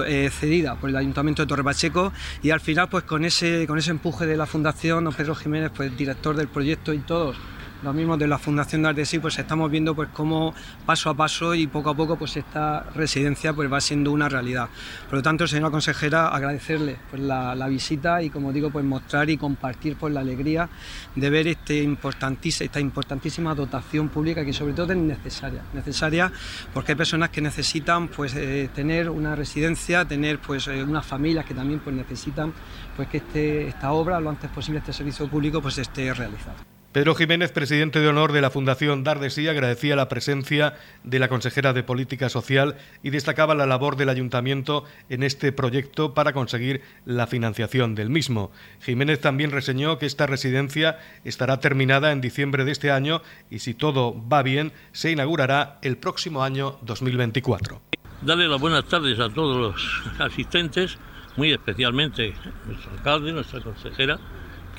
eh, 0.07 0.31
cedida 0.31 0.77
por 0.77 0.91
el 0.91 0.97
ayuntamiento 0.97 1.43
de 1.43 1.49
Torre 1.49 1.65
Pacheco 1.65 2.13
y 2.43 2.51
al 2.51 2.61
final, 2.61 2.91
pues 2.91 3.05
con 3.05 3.25
ese, 3.25 3.67
con 3.67 3.79
ese 3.79 3.91
empuje 3.91 4.27
de 4.27 4.37
la 4.37 4.45
fundación, 4.45 5.05
don 5.05 5.15
Pedro 5.15 5.35
Jiménez, 5.35 5.73
pues 5.75 5.97
director 5.97 6.37
del 6.37 6.49
proyecto 6.49 6.93
y 6.93 6.99
todos 6.99 7.37
lo 7.83 7.93
mismo 7.93 8.17
de 8.17 8.27
la 8.27 8.39
Fundación 8.39 8.83
de 8.83 9.05
sí 9.05 9.19
pues 9.19 9.39
estamos 9.39 9.71
viendo 9.71 9.95
pues 9.95 10.09
cómo 10.13 10.55
paso 10.85 11.11
a 11.11 11.15
paso 11.15 11.55
y 11.55 11.67
poco 11.67 11.91
a 11.91 11.95
poco 11.95 12.17
pues 12.17 12.37
esta 12.37 12.85
residencia 12.95 13.53
pues 13.53 13.73
va 13.73 13.81
siendo 13.81 14.13
una 14.13 14.29
realidad. 14.29 14.69
Por 15.09 15.19
lo 15.19 15.23
tanto, 15.23 15.47
señora 15.47 15.71
consejera, 15.71 16.29
agradecerle 16.29 16.97
pues, 17.11 17.23
la, 17.23 17.69
visita 17.69 18.23
y 18.23 18.31
como 18.31 18.53
digo, 18.53 18.71
pues 18.71 18.85
mostrar 18.85 19.31
y 19.31 19.37
compartir 19.37 19.97
pues 19.97 20.13
la 20.13 20.21
alegría 20.21 20.69
de 21.15 21.31
ver 21.31 21.47
este 21.47 21.83
importantísima, 21.83 22.67
esta 22.67 22.81
importantísima 22.81 23.55
dotación 23.55 24.09
pública 24.09 24.45
que 24.45 24.53
sobre 24.53 24.73
todo 24.73 24.93
es 24.93 24.99
necesaria, 24.99 25.63
necesaria 25.73 26.33
porque 26.75 26.93
hay 26.93 26.97
personas 26.97 27.31
que 27.31 27.41
necesitan 27.41 28.09
pues 28.09 28.35
eh, 28.35 28.69
tener 28.75 29.09
una 29.09 29.37
residencia, 29.37 30.05
tener 30.05 30.39
pues 30.41 30.67
eh, 30.69 30.83
unas 30.83 31.07
familias 31.07 31.45
que 31.45 31.55
también 31.55 31.81
pues 31.81 31.95
necesitan 31.95 32.53
pues 32.97 33.09
que 33.09 33.19
este, 33.19 33.69
esta 33.69 33.93
obra 33.93 34.21
lo 34.21 34.31
antes 34.31 34.51
posible 34.51 34.81
este 34.81 34.93
servicio 34.93 35.29
público 35.29 35.63
pues 35.63 35.79
esté 35.79 36.13
realizado. 36.13 36.80
Pedro 36.93 37.15
Jiménez, 37.15 37.53
presidente 37.53 38.01
de 38.01 38.09
honor 38.09 38.33
de 38.33 38.41
la 38.41 38.51
Fundación 38.51 39.05
Dar 39.05 39.31
Sí, 39.31 39.47
agradecía 39.47 39.95
la 39.95 40.09
presencia 40.09 40.75
de 41.05 41.21
la 41.21 41.29
consejera 41.29 41.73
de 41.73 41.85
Política 41.85 42.29
Social 42.29 42.79
y 43.05 43.11
destacaba 43.11 43.55
la 43.55 43.65
labor 43.65 43.95
del 43.95 44.09
ayuntamiento 44.09 44.83
en 45.09 45.23
este 45.23 45.53
proyecto 45.53 46.15
para 46.15 46.33
conseguir 46.33 46.83
la 47.05 47.29
financiación 47.29 47.95
del 47.95 48.11
mismo. 48.11 48.51
Jiménez 48.81 49.21
también 49.21 49.53
reseñó 49.53 49.99
que 49.99 50.07
esta 50.07 50.27
residencia 50.27 50.99
estará 51.23 51.61
terminada 51.61 52.11
en 52.11 52.21
diciembre 52.21 52.65
de 52.65 52.73
este 52.73 52.91
año 52.91 53.23
y 53.51 53.61
si 53.61 53.73
todo 53.73 54.17
va 54.29 54.43
bien 54.43 54.73
se 54.91 55.13
inaugurará 55.13 55.79
el 55.83 55.97
próximo 55.97 56.43
año 56.43 56.77
2024. 56.83 57.81
Darle 58.23 58.49
las 58.49 58.61
buenas 58.61 58.85
tardes 58.87 59.21
a 59.21 59.29
todos 59.29 59.57
los 59.57 60.03
asistentes, 60.19 60.99
muy 61.37 61.53
especialmente 61.53 62.35
nuestro 62.67 62.91
alcalde, 62.91 63.31
nuestra 63.31 63.61
consejera 63.61 64.19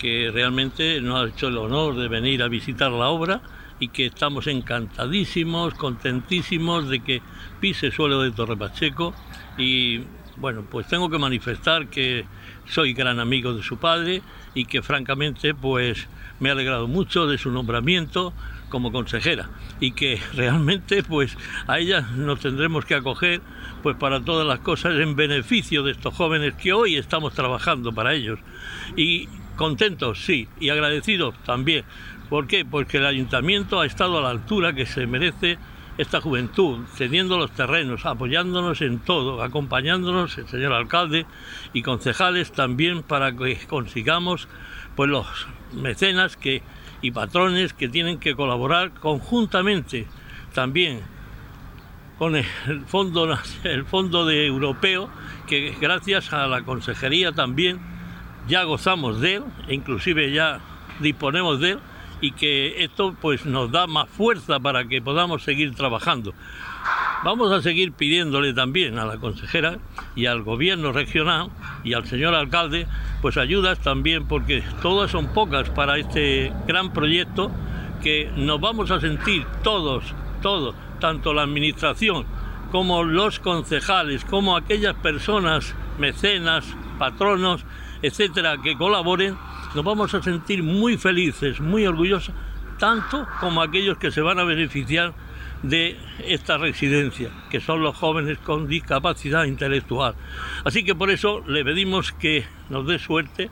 que 0.02 0.32
realmente 0.34 1.00
nos 1.00 1.24
ha 1.24 1.30
hecho 1.30 1.50
el 1.50 1.58
honor 1.60 1.96
de 1.96 2.08
venir 2.08 2.42
a 2.42 2.48
visitar 2.48 2.92
la 2.92 3.10
obra 3.10 3.40
y 3.80 3.90
que 3.90 4.08
estamos 4.08 4.48
encantadísimos, 4.48 5.76
contentísimos 5.76 6.90
de 6.90 7.02
que 7.02 7.22
pise 7.60 7.92
suelo 7.92 8.24
de 8.24 8.32
Torre 8.32 8.58
Pacheco. 8.58 9.14
Y 9.60 10.02
Bueno, 10.38 10.66
pues 10.68 10.88
tengo 10.88 11.08
que 11.08 11.20
manifestar 11.20 11.88
que 11.88 12.26
soy 12.66 12.94
gran 12.94 13.20
amigo 13.20 13.54
de 13.54 13.62
su 13.62 13.78
padre 13.78 14.24
y 14.56 14.66
que 14.66 14.82
francamente 14.82 15.54
pues 15.54 16.08
me 16.40 16.50
ha 16.50 16.54
alegrado 16.54 16.88
mucho 16.88 17.28
de 17.28 17.38
su 17.38 17.52
nombramiento 17.52 18.34
como 18.70 18.92
consejera. 18.92 19.52
Y 19.80 19.92
que 19.92 20.20
realmente 20.34 21.04
pues 21.04 21.38
a 21.68 21.78
ella 21.78 22.02
nos 22.16 22.40
tendremos 22.40 22.86
que 22.86 22.96
acoger 22.96 23.42
pues 23.84 23.96
para 23.98 24.20
todas 24.22 24.48
las 24.48 24.60
cosas 24.62 24.96
en 24.96 25.16
beneficio 25.16 25.84
de 25.84 25.92
estos 25.92 26.16
jóvenes 26.16 26.56
que 26.56 26.74
hoy 26.74 26.96
estamos 26.96 27.36
trabajando 27.36 27.94
para 27.94 28.16
ellos. 28.16 28.40
Y 28.98 29.28
contentos 29.62 30.26
sí 30.26 30.48
y 30.60 30.70
agradecidos 30.70 31.36
también 31.46 31.86
¿por 32.32 32.48
qué? 32.48 32.66
porque 32.66 32.98
el 32.98 33.06
ayuntamiento 33.06 33.80
ha 33.80 33.86
estado 33.86 34.18
a 34.18 34.22
la 34.22 34.32
altura 34.32 34.74
que 34.74 34.88
se 34.88 35.06
merece 35.06 35.60
esta 36.00 36.20
juventud, 36.20 36.80
cediendo 36.96 37.38
los 37.38 37.52
terrenos, 37.52 38.08
apoyándonos 38.08 38.82
en 38.82 38.98
todo, 39.00 39.44
acompañándonos 39.44 40.36
el 40.40 40.48
señor 40.48 40.74
alcalde 40.74 41.28
y 41.74 41.84
concejales 41.84 42.52
también 42.52 43.04
para 43.04 43.34
que 43.34 43.60
consigamos 43.68 44.48
pues 44.96 45.12
los 45.12 45.28
mecenas 45.74 46.38
que 46.38 46.64
y 47.04 47.12
patrones 47.12 47.74
que 47.74 47.88
tienen 47.88 48.20
que 48.20 48.34
colaborar 48.34 48.94
conjuntamente 48.96 50.08
también 50.56 51.02
con 52.18 52.36
el 52.36 52.46
fondo 52.88 53.38
el 53.64 53.86
fondo 53.86 54.26
de 54.26 54.48
europeo 54.48 55.08
que 55.46 55.76
gracias 55.80 56.34
a 56.34 56.48
la 56.48 56.64
consejería 56.64 57.32
también 57.32 57.91
ya 58.48 58.64
gozamos 58.64 59.22
de 59.22 59.36
él 59.36 59.44
inclusive 59.70 60.32
ya 60.32 60.60
disponemos 61.00 61.60
de 61.60 61.72
él 61.72 61.80
y 62.22 62.32
que 62.32 62.84
esto 62.84 63.16
pues 63.20 63.46
nos 63.46 63.72
da 63.72 63.88
más 63.88 64.08
fuerza 64.08 64.60
para 64.60 64.88
que 64.88 65.02
podamos 65.02 65.44
seguir 65.44 65.74
trabajando. 65.74 66.34
Vamos 67.24 67.52
a 67.52 67.62
seguir 67.62 67.92
pidiéndole 67.92 68.54
también 68.54 68.98
a 68.98 69.06
la 69.06 69.18
consejera 69.18 69.80
y 70.16 70.28
al 70.28 70.44
gobierno 70.44 70.92
regional 70.92 71.50
y 71.84 71.94
al 71.94 72.08
señor 72.08 72.34
alcalde 72.34 72.88
pues 73.22 73.38
ayudas 73.38 73.80
también 73.80 74.28
porque 74.28 74.64
todas 74.82 75.12
son 75.12 75.34
pocas 75.34 75.70
para 75.70 75.98
este 75.98 76.54
gran 76.68 76.94
proyecto 76.94 77.52
que 78.02 78.32
nos 78.36 78.60
vamos 78.60 78.90
a 78.90 79.00
sentir 79.00 79.46
todos, 79.64 80.04
todos, 80.42 80.76
tanto 81.00 81.34
la 81.34 81.44
administración 81.44 82.26
como 82.72 83.04
los 83.04 83.40
concejales, 83.40 84.26
como 84.26 84.56
aquellas 84.56 84.96
personas, 84.96 85.76
mecenas, 86.00 86.66
patronos, 86.98 87.66
etcétera, 88.02 88.58
que 88.62 88.78
colaboren, 88.78 89.38
nos 89.76 89.84
vamos 89.84 90.14
a 90.14 90.22
sentir 90.22 90.64
muy 90.64 90.98
felices, 90.98 91.60
muy 91.60 91.86
orgullosos, 91.86 92.34
tanto 92.78 93.28
como 93.40 93.62
aquellos 93.62 93.98
que 93.98 94.12
se 94.12 94.22
van 94.22 94.40
a 94.40 94.44
beneficiar 94.44 95.14
de 95.64 95.98
esta 96.26 96.58
residencia, 96.58 97.30
que 97.50 97.60
son 97.60 97.82
los 97.84 97.96
jóvenes 97.96 98.40
con 98.40 98.68
discapacidad 98.68 99.46
intelectual. 99.46 100.16
Así 100.66 100.84
que 100.84 100.96
por 100.96 101.12
eso 101.12 101.44
le 101.48 101.64
pedimos 101.64 102.12
que 102.12 102.46
nos 102.70 102.88
dé 102.88 102.98
suerte, 103.00 103.50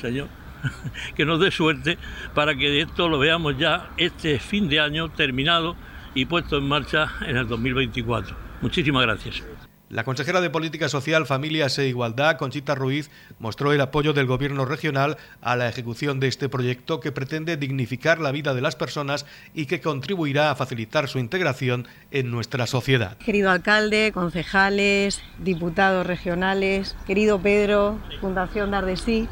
Señor, 0.00 0.28
que 1.16 1.24
nos 1.24 1.40
dé 1.40 1.50
suerte 1.50 1.98
para 2.34 2.54
que 2.54 2.80
esto 2.80 3.08
lo 3.08 3.18
veamos 3.18 3.58
ya 3.58 3.90
este 3.96 4.38
fin 4.38 4.68
de 4.68 4.80
año 4.80 5.10
terminado 5.10 5.76
y 6.14 6.24
puesto 6.24 6.56
en 6.56 6.66
marcha 6.66 7.12
en 7.20 7.36
el 7.36 7.46
2024. 7.46 8.34
Muchísimas 8.62 9.02
gracias. 9.02 9.55
La 9.88 10.02
consejera 10.02 10.40
de 10.40 10.50
Política 10.50 10.88
Social, 10.88 11.26
Familias 11.26 11.78
e 11.78 11.86
Igualdad, 11.86 12.38
Conchita 12.38 12.74
Ruiz, 12.74 13.08
mostró 13.38 13.72
el 13.72 13.80
apoyo 13.80 14.12
del 14.12 14.26
Gobierno 14.26 14.64
regional 14.64 15.16
a 15.40 15.54
la 15.54 15.68
ejecución 15.68 16.18
de 16.18 16.26
este 16.26 16.48
proyecto 16.48 16.98
que 16.98 17.12
pretende 17.12 17.56
dignificar 17.56 18.18
la 18.18 18.32
vida 18.32 18.52
de 18.52 18.62
las 18.62 18.74
personas 18.74 19.26
y 19.54 19.66
que 19.66 19.80
contribuirá 19.80 20.50
a 20.50 20.56
facilitar 20.56 21.06
su 21.06 21.20
integración 21.20 21.86
en 22.10 22.32
nuestra 22.32 22.66
sociedad. 22.66 23.16
Querido 23.18 23.48
alcalde, 23.48 24.10
concejales, 24.12 25.22
diputados 25.38 26.04
regionales, 26.04 26.96
querido 27.06 27.40
Pedro, 27.40 28.00
Fundación 28.20 28.72
Dardesí, 28.72 29.28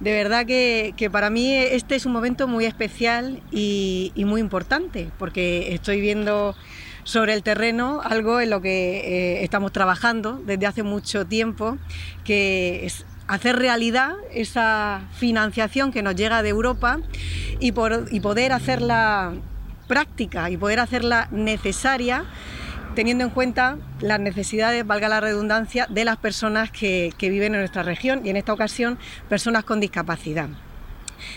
de 0.00 0.12
verdad 0.12 0.44
que, 0.44 1.08
para 1.12 1.30
mí 1.30 1.54
este 1.54 1.94
es 1.94 2.04
un 2.04 2.12
momento 2.12 2.48
muy 2.48 2.64
especial 2.64 3.40
y 3.52 4.10
muy 4.26 4.40
importante 4.40 5.10
porque 5.20 5.72
estoy 5.72 6.00
viendo 6.00 6.56
sobre 7.04 7.34
el 7.34 7.42
terreno, 7.42 8.00
algo 8.02 8.40
en 8.40 8.50
lo 8.50 8.60
que 8.60 8.98
eh, 8.98 9.44
estamos 9.44 9.72
trabajando 9.72 10.40
desde 10.44 10.66
hace 10.66 10.82
mucho 10.82 11.26
tiempo, 11.26 11.78
que 12.24 12.84
es 12.84 13.06
hacer 13.26 13.56
realidad 13.56 14.12
esa 14.32 15.02
financiación 15.12 15.92
que 15.92 16.02
nos 16.02 16.14
llega 16.16 16.42
de 16.42 16.48
Europa 16.48 16.98
y, 17.60 17.72
poder 17.72 18.52
hacerla 18.52 19.32
práctica 19.86 20.50
y 20.50 20.56
poder 20.56 20.80
hacerla 20.80 21.28
necesaria 21.30 22.24
teniendo 22.94 23.24
en 23.24 23.30
cuenta 23.30 23.76
las 24.00 24.20
necesidades, 24.20 24.86
valga 24.86 25.08
la 25.08 25.20
redundancia, 25.20 25.86
de 25.90 26.04
las 26.04 26.16
personas 26.16 26.70
que, 26.70 27.12
que 27.18 27.28
viven 27.28 27.54
en 27.54 27.60
nuestra 27.60 27.82
región 27.82 28.20
y 28.24 28.30
en 28.30 28.36
esta 28.36 28.52
ocasión 28.52 28.98
personas 29.28 29.64
con 29.64 29.80
discapacidad. 29.80 30.48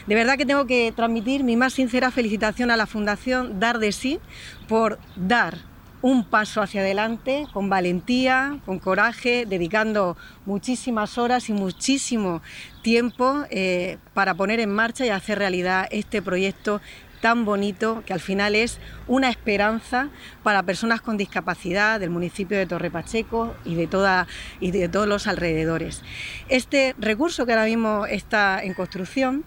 De 0.06 0.16
verdad 0.16 0.38
que 0.38 0.46
tengo 0.46 0.66
que 0.66 0.94
transmitir 0.96 1.44
mi 1.44 1.56
más 1.56 1.74
sincera 1.74 2.12
felicitación 2.12 2.72
a 2.72 2.78
la 2.78 2.88
Fundación 2.88 3.60
Dar 3.60 3.80
de 3.80 3.92
Sí 3.92 4.20
por 4.68 5.00
dar 5.16 5.58
un 6.02 6.24
paso 6.24 6.62
hacia 6.62 6.82
adelante 6.82 7.48
con 7.54 7.70
valentía, 7.70 8.60
con 8.66 8.80
coraje, 8.80 9.46
dedicando 9.48 10.16
muchísimas 10.46 11.18
horas 11.18 11.50
y 11.50 11.54
muchísimo 11.54 12.42
tiempo 12.84 13.44
eh, 13.50 13.98
para 14.14 14.36
poner 14.36 14.60
en 14.60 14.74
marcha 14.74 15.06
y 15.06 15.10
hacer 15.10 15.40
realidad 15.40 15.88
este 15.92 16.22
proyecto 16.22 16.82
tan 17.22 17.46
bonito 17.46 18.04
que 18.06 18.14
al 18.14 18.20
final 18.20 18.54
es 18.54 18.78
una 19.08 19.30
esperanza 19.30 20.10
para 20.44 20.62
personas 20.64 21.02
con 21.02 21.18
discapacidad 21.18 22.00
del 22.00 22.12
municipio 22.12 22.58
de 22.58 22.68
Torre 22.68 22.92
Pacheco 22.92 23.56
y 23.66 23.74
de, 23.74 23.88
toda, 23.88 24.28
y 24.60 24.70
de 24.70 24.88
todos 24.88 25.08
los 25.08 25.26
alrededores. 25.26 26.04
Este 26.48 26.96
recurso 27.00 27.46
que 27.46 27.54
ahora 27.54 27.66
mismo 27.66 28.06
está 28.06 28.64
en 28.64 28.76
construcción 28.76 29.44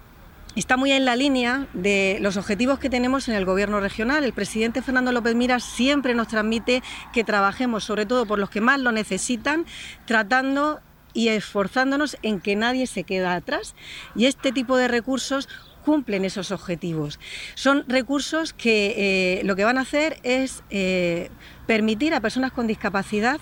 está 0.57 0.77
muy 0.77 0.93
en 0.93 1.05
la 1.05 1.17
línea 1.17 1.69
de 1.75 2.19
los 2.21 2.37
objetivos 2.37 2.79
que 2.79 2.91
tenemos 2.91 3.29
en 3.29 3.35
el 3.35 3.45
gobierno 3.45 3.81
regional. 3.81 4.25
El 4.25 4.33
presidente 4.33 4.83
Fernando 4.83 5.13
López 5.13 5.35
Miras 5.35 5.63
siempre 5.65 6.15
nos 6.15 6.29
transmite 6.29 6.83
que 7.13 7.25
trabajemos 7.25 7.85
sobre 7.85 8.07
todo 8.07 8.27
por 8.27 8.39
los 8.39 8.51
que 8.51 8.61
más 8.61 8.81
lo 8.81 8.93
necesitan, 8.93 9.65
tratando 10.07 10.81
y 11.13 11.29
esforzándonos 11.29 12.17
en 12.23 12.41
que 12.41 12.57
nadie 12.57 12.87
se 12.87 13.05
quede 13.05 13.27
atrás. 13.27 13.75
Y 14.15 14.27
este 14.27 14.53
tipo 14.53 14.77
de 14.77 14.89
recursos 14.89 15.49
cumplen 15.85 16.25
esos 16.25 16.51
objetivos. 16.51 17.19
Son 17.55 17.85
recursos 17.89 18.53
que 18.53 19.39
eh, 19.41 19.45
lo 19.45 19.57
que 19.57 19.65
van 19.65 19.79
a 19.79 19.83
hacer 19.83 20.19
es 20.23 20.63
eh, 20.71 21.31
permitir 21.67 22.13
a 22.13 22.21
personas 22.21 22.53
con 22.53 22.67
discapacidad 22.67 23.41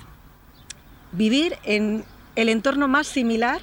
vivir 1.13 1.57
en 1.65 2.05
el 2.37 2.49
entorno 2.49 2.87
más 2.87 3.07
similar 3.07 3.61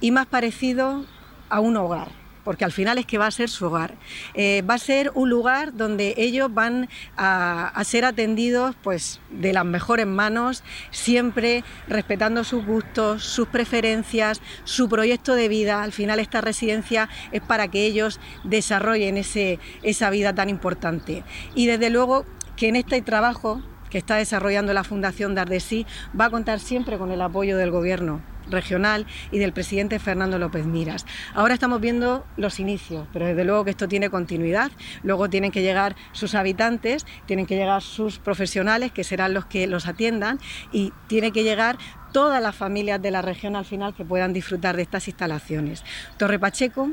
y 0.00 0.12
más 0.12 0.26
parecido 0.26 1.04
a 1.50 1.60
un 1.60 1.76
hogar 1.76 2.27
porque 2.48 2.64
al 2.64 2.72
final 2.72 2.96
es 2.96 3.04
que 3.04 3.18
va 3.18 3.26
a 3.26 3.30
ser 3.30 3.50
su 3.50 3.66
hogar. 3.66 3.96
Eh, 4.32 4.62
va 4.62 4.72
a 4.72 4.78
ser 4.78 5.12
un 5.14 5.28
lugar 5.28 5.76
donde 5.76 6.14
ellos 6.16 6.48
van 6.50 6.88
a, 7.14 7.78
ser 7.84 8.06
atendidos 8.06 8.74
pues, 8.82 9.20
de 9.28 9.52
las 9.52 9.66
mejores 9.66 10.06
manos, 10.06 10.64
siempre 10.90 11.62
respetando 11.88 12.44
sus 12.44 12.64
gustos, 12.64 13.22
sus 13.22 13.48
preferencias, 13.48 14.40
su 14.64 14.88
proyecto 14.88 15.34
de 15.34 15.48
vida. 15.48 15.82
Al 15.82 15.92
final 15.92 16.20
esta 16.20 16.40
residencia 16.40 17.10
es 17.32 17.42
para 17.42 17.68
que 17.68 17.84
ellos 17.84 18.18
desarrollen 18.44 19.18
ese, 19.18 19.58
esa 19.82 20.08
vida 20.08 20.34
tan 20.34 20.48
importante. 20.48 21.24
Y 21.54 21.66
desde 21.66 21.90
luego 21.90 22.24
que 22.56 22.68
en 22.68 22.76
este 22.76 23.02
trabajo 23.02 23.60
que 23.90 23.98
está 23.98 24.16
desarrollando 24.16 24.72
la 24.72 24.84
Fundación 24.84 25.34
Dardesí 25.34 25.84
va 26.18 26.24
a 26.24 26.30
contar 26.30 26.60
siempre 26.60 26.96
con 26.96 27.10
el 27.10 27.20
apoyo 27.20 27.58
del 27.58 27.70
Gobierno 27.70 28.22
regional 28.50 29.06
y 29.30 29.38
del 29.38 29.52
presidente 29.52 29.98
Fernando 29.98 30.38
López 30.38 30.66
Miras. 30.66 31.06
Ahora 31.34 31.54
estamos 31.54 31.80
viendo 31.80 32.24
los 32.36 32.60
inicios, 32.60 33.06
pero 33.12 33.26
desde 33.26 33.44
luego 33.44 33.64
que 33.64 33.70
esto 33.70 33.88
tiene 33.88 34.10
continuidad. 34.10 34.70
Luego 35.02 35.28
tienen 35.28 35.50
que 35.50 35.62
llegar 35.62 35.96
sus 36.12 36.34
habitantes, 36.34 37.06
tienen 37.26 37.46
que 37.46 37.56
llegar 37.56 37.82
sus 37.82 38.18
profesionales, 38.18 38.92
que 38.92 39.04
serán 39.04 39.34
los 39.34 39.46
que 39.46 39.66
los 39.66 39.86
atiendan, 39.86 40.38
y 40.72 40.92
tiene 41.06 41.32
que 41.32 41.42
llegar 41.42 41.78
todas 42.12 42.42
las 42.42 42.56
familias 42.56 43.00
de 43.00 43.10
la 43.10 43.22
región 43.22 43.56
al 43.56 43.64
final 43.64 43.94
que 43.94 44.04
puedan 44.04 44.32
disfrutar 44.32 44.76
de 44.76 44.82
estas 44.82 45.08
instalaciones. 45.08 45.84
Torre 46.16 46.38
Pacheco 46.38 46.90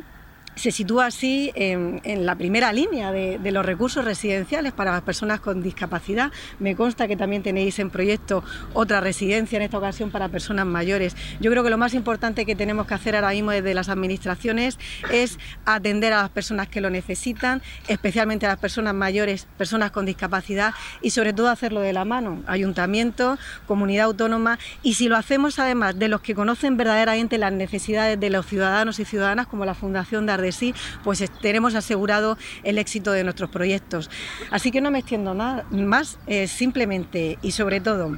se 0.56 0.72
sitúa 0.72 1.08
así 1.08 1.52
en, 1.56 2.26
la 2.26 2.36
primera 2.36 2.72
línea 2.74 3.12
de, 3.12 3.52
los 3.52 3.65
recursos 3.65 4.04
residenciales 4.04 4.74
para 4.74 4.91
las 4.91 5.02
personas 5.02 5.39
con 5.39 5.62
discapacidad. 5.62 6.32
Me 6.60 6.76
consta 6.76 7.08
que 7.08 7.15
también 7.15 7.44
tenéis 7.44 7.80
en 7.80 7.89
proyecto 7.89 8.44
otra 8.74 9.02
residencia, 9.02 9.58
en 9.58 9.63
esta 9.63 9.78
ocasión 9.78 10.12
para 10.12 10.30
personas 10.30 10.65
mayores. 10.65 11.15
Yo 11.39 11.52
creo 11.52 11.63
que 11.63 11.70
lo 11.70 11.78
más 11.78 11.94
importante 11.94 12.46
que 12.46 12.56
tenemos 12.56 12.88
que 12.88 12.94
hacer 12.94 13.15
ahora 13.15 13.30
mismo 13.30 13.52
desde 13.52 13.74
las 13.74 13.89
administraciones 13.89 14.80
es 15.12 15.38
atender 15.65 16.13
a 16.13 16.22
las 16.24 16.30
personas 16.30 16.68
que 16.68 16.82
lo 16.82 16.89
necesitan, 16.89 17.62
especialmente 17.88 18.46
a 18.46 18.50
las 18.50 18.60
personas 18.60 18.94
mayores, 18.94 19.48
personas 19.58 19.91
con 19.91 20.06
discapacidad 20.06 20.74
y 21.02 21.12
sobre 21.12 21.34
todo 21.34 21.50
hacerlo 21.50 21.82
de 21.82 21.94
la 21.94 22.06
mano, 22.06 22.44
ayuntamiento, 22.48 23.38
comunidad 23.68 24.06
autónoma 24.06 24.60
y 24.84 24.96
si 24.96 25.08
lo 25.08 25.18
hacemos 25.18 25.60
además 25.60 25.98
de 25.98 26.08
los 26.08 26.22
que 26.22 26.36
conocen 26.36 26.78
verdaderamente 26.78 27.38
las 27.38 27.52
necesidades 27.52 28.20
de 28.20 28.30
los 28.30 28.46
ciudadanos 28.46 29.00
y 29.00 29.06
ciudadanas 29.06 29.48
como 29.48 29.65
la 29.65 29.74
Fundación 29.74 30.26
de 30.26 30.32
de 30.45 30.51
sí, 30.51 30.73
pues 31.03 31.23
tenemos 31.41 31.75
asegurado 31.75 32.38
el 32.63 32.77
éxito 32.77 33.12
de 33.12 33.23
nuestros 33.23 33.49
proyectos. 33.49 34.10
Así 34.51 34.71
que 34.71 34.81
no 34.81 34.91
me 34.91 34.99
extiendo 34.99 35.34
nada 35.34 35.65
más, 35.71 36.17
eh, 36.27 36.47
simplemente 36.47 37.38
y 37.41 37.51
sobre 37.51 37.81
todo 37.81 38.17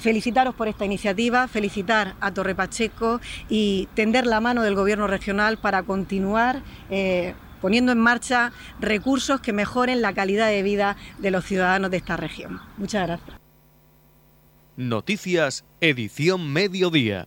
felicitaros 0.00 0.54
por 0.54 0.68
esta 0.68 0.84
iniciativa, 0.84 1.48
felicitar 1.48 2.14
a 2.20 2.32
Torre 2.32 2.54
Pacheco 2.54 3.20
y 3.48 3.88
tender 3.94 4.26
la 4.26 4.40
mano 4.40 4.62
del 4.62 4.74
Gobierno 4.74 5.06
regional 5.06 5.58
para 5.58 5.82
continuar 5.82 6.62
eh, 6.90 7.34
poniendo 7.60 7.92
en 7.92 7.98
marcha 7.98 8.52
recursos 8.80 9.40
que 9.40 9.52
mejoren 9.52 10.02
la 10.02 10.12
calidad 10.12 10.48
de 10.48 10.62
vida 10.62 10.96
de 11.18 11.30
los 11.30 11.44
ciudadanos 11.44 11.90
de 11.90 11.96
esta 11.96 12.16
región. 12.16 12.60
Muchas 12.76 13.06
gracias. 13.06 13.36
Noticias, 14.76 15.64
edición 15.80 16.52
mediodía. 16.52 17.26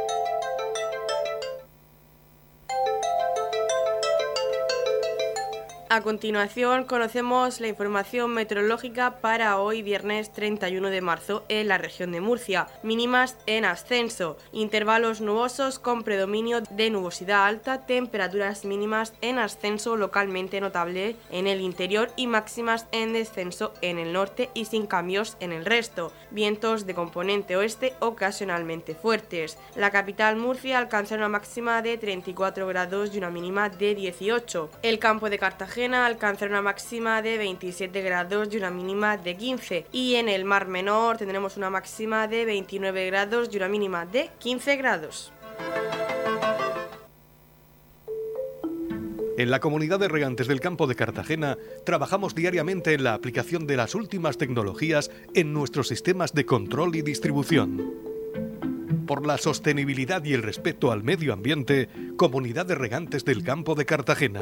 A 5.93 5.99
continuación 5.99 6.85
conocemos 6.85 7.59
la 7.59 7.67
información 7.67 8.33
meteorológica 8.33 9.17
para 9.19 9.59
hoy 9.59 9.81
viernes 9.81 10.31
31 10.31 10.87
de 10.87 11.01
marzo 11.01 11.43
en 11.49 11.67
la 11.67 11.77
región 11.77 12.13
de 12.13 12.21
Murcia. 12.21 12.69
Mínimas 12.81 13.35
en 13.45 13.65
ascenso, 13.65 14.37
intervalos 14.53 15.19
nubosos 15.19 15.79
con 15.79 16.03
predominio 16.03 16.61
de 16.61 16.89
nubosidad 16.91 17.45
alta, 17.45 17.85
temperaturas 17.87 18.63
mínimas 18.63 19.11
en 19.19 19.37
ascenso 19.37 19.97
localmente 19.97 20.61
notable 20.61 21.17
en 21.29 21.45
el 21.45 21.59
interior 21.59 22.09
y 22.15 22.25
máximas 22.25 22.87
en 22.93 23.11
descenso 23.11 23.73
en 23.81 23.99
el 23.99 24.13
norte 24.13 24.49
y 24.53 24.63
sin 24.63 24.87
cambios 24.87 25.35
en 25.41 25.51
el 25.51 25.65
resto. 25.65 26.13
Vientos 26.29 26.85
de 26.85 26.95
componente 26.95 27.57
oeste 27.57 27.95
ocasionalmente 27.99 28.95
fuertes. 28.95 29.57
La 29.75 29.91
capital 29.91 30.37
Murcia 30.37 30.77
alcanza 30.77 31.15
una 31.15 31.27
máxima 31.27 31.81
de 31.81 31.97
34 31.97 32.65
grados 32.65 33.13
y 33.13 33.17
una 33.17 33.29
mínima 33.29 33.67
de 33.67 33.93
18. 33.93 34.69
El 34.83 34.97
campo 34.97 35.29
de 35.29 35.37
Cartagena 35.81 36.05
alcanzará 36.05 36.51
una 36.51 36.61
máxima 36.61 37.23
de 37.23 37.39
27 37.39 38.03
grados 38.03 38.49
y 38.51 38.57
una 38.57 38.69
mínima 38.69 39.17
de 39.17 39.35
15. 39.35 39.87
Y 39.91 40.13
en 40.13 40.29
el 40.29 40.45
Mar 40.45 40.67
Menor 40.67 41.17
tendremos 41.17 41.57
una 41.57 41.71
máxima 41.71 42.27
de 42.27 42.45
29 42.45 43.07
grados 43.07 43.49
y 43.51 43.57
una 43.57 43.67
mínima 43.67 44.05
de 44.05 44.29
15 44.37 44.75
grados. 44.75 45.33
En 49.39 49.49
la 49.49 49.59
comunidad 49.59 49.99
de 49.99 50.07
regantes 50.07 50.47
del 50.47 50.59
campo 50.59 50.85
de 50.85 50.93
Cartagena 50.93 51.57
trabajamos 51.83 52.35
diariamente 52.35 52.93
en 52.93 53.03
la 53.03 53.15
aplicación 53.15 53.65
de 53.65 53.77
las 53.77 53.95
últimas 53.95 54.37
tecnologías 54.37 55.09
en 55.33 55.51
nuestros 55.51 55.87
sistemas 55.87 56.35
de 56.35 56.45
control 56.45 56.95
y 56.95 57.01
distribución. 57.01 57.91
Por 59.07 59.25
la 59.25 59.39
sostenibilidad 59.39 60.23
y 60.25 60.35
el 60.35 60.43
respeto 60.43 60.91
al 60.91 61.01
medio 61.01 61.33
ambiente, 61.33 61.89
Comunidad 62.17 62.67
de 62.67 62.75
Regantes 62.75 63.25
del 63.25 63.43
Campo 63.43 63.73
de 63.73 63.85
Cartagena. 63.85 64.41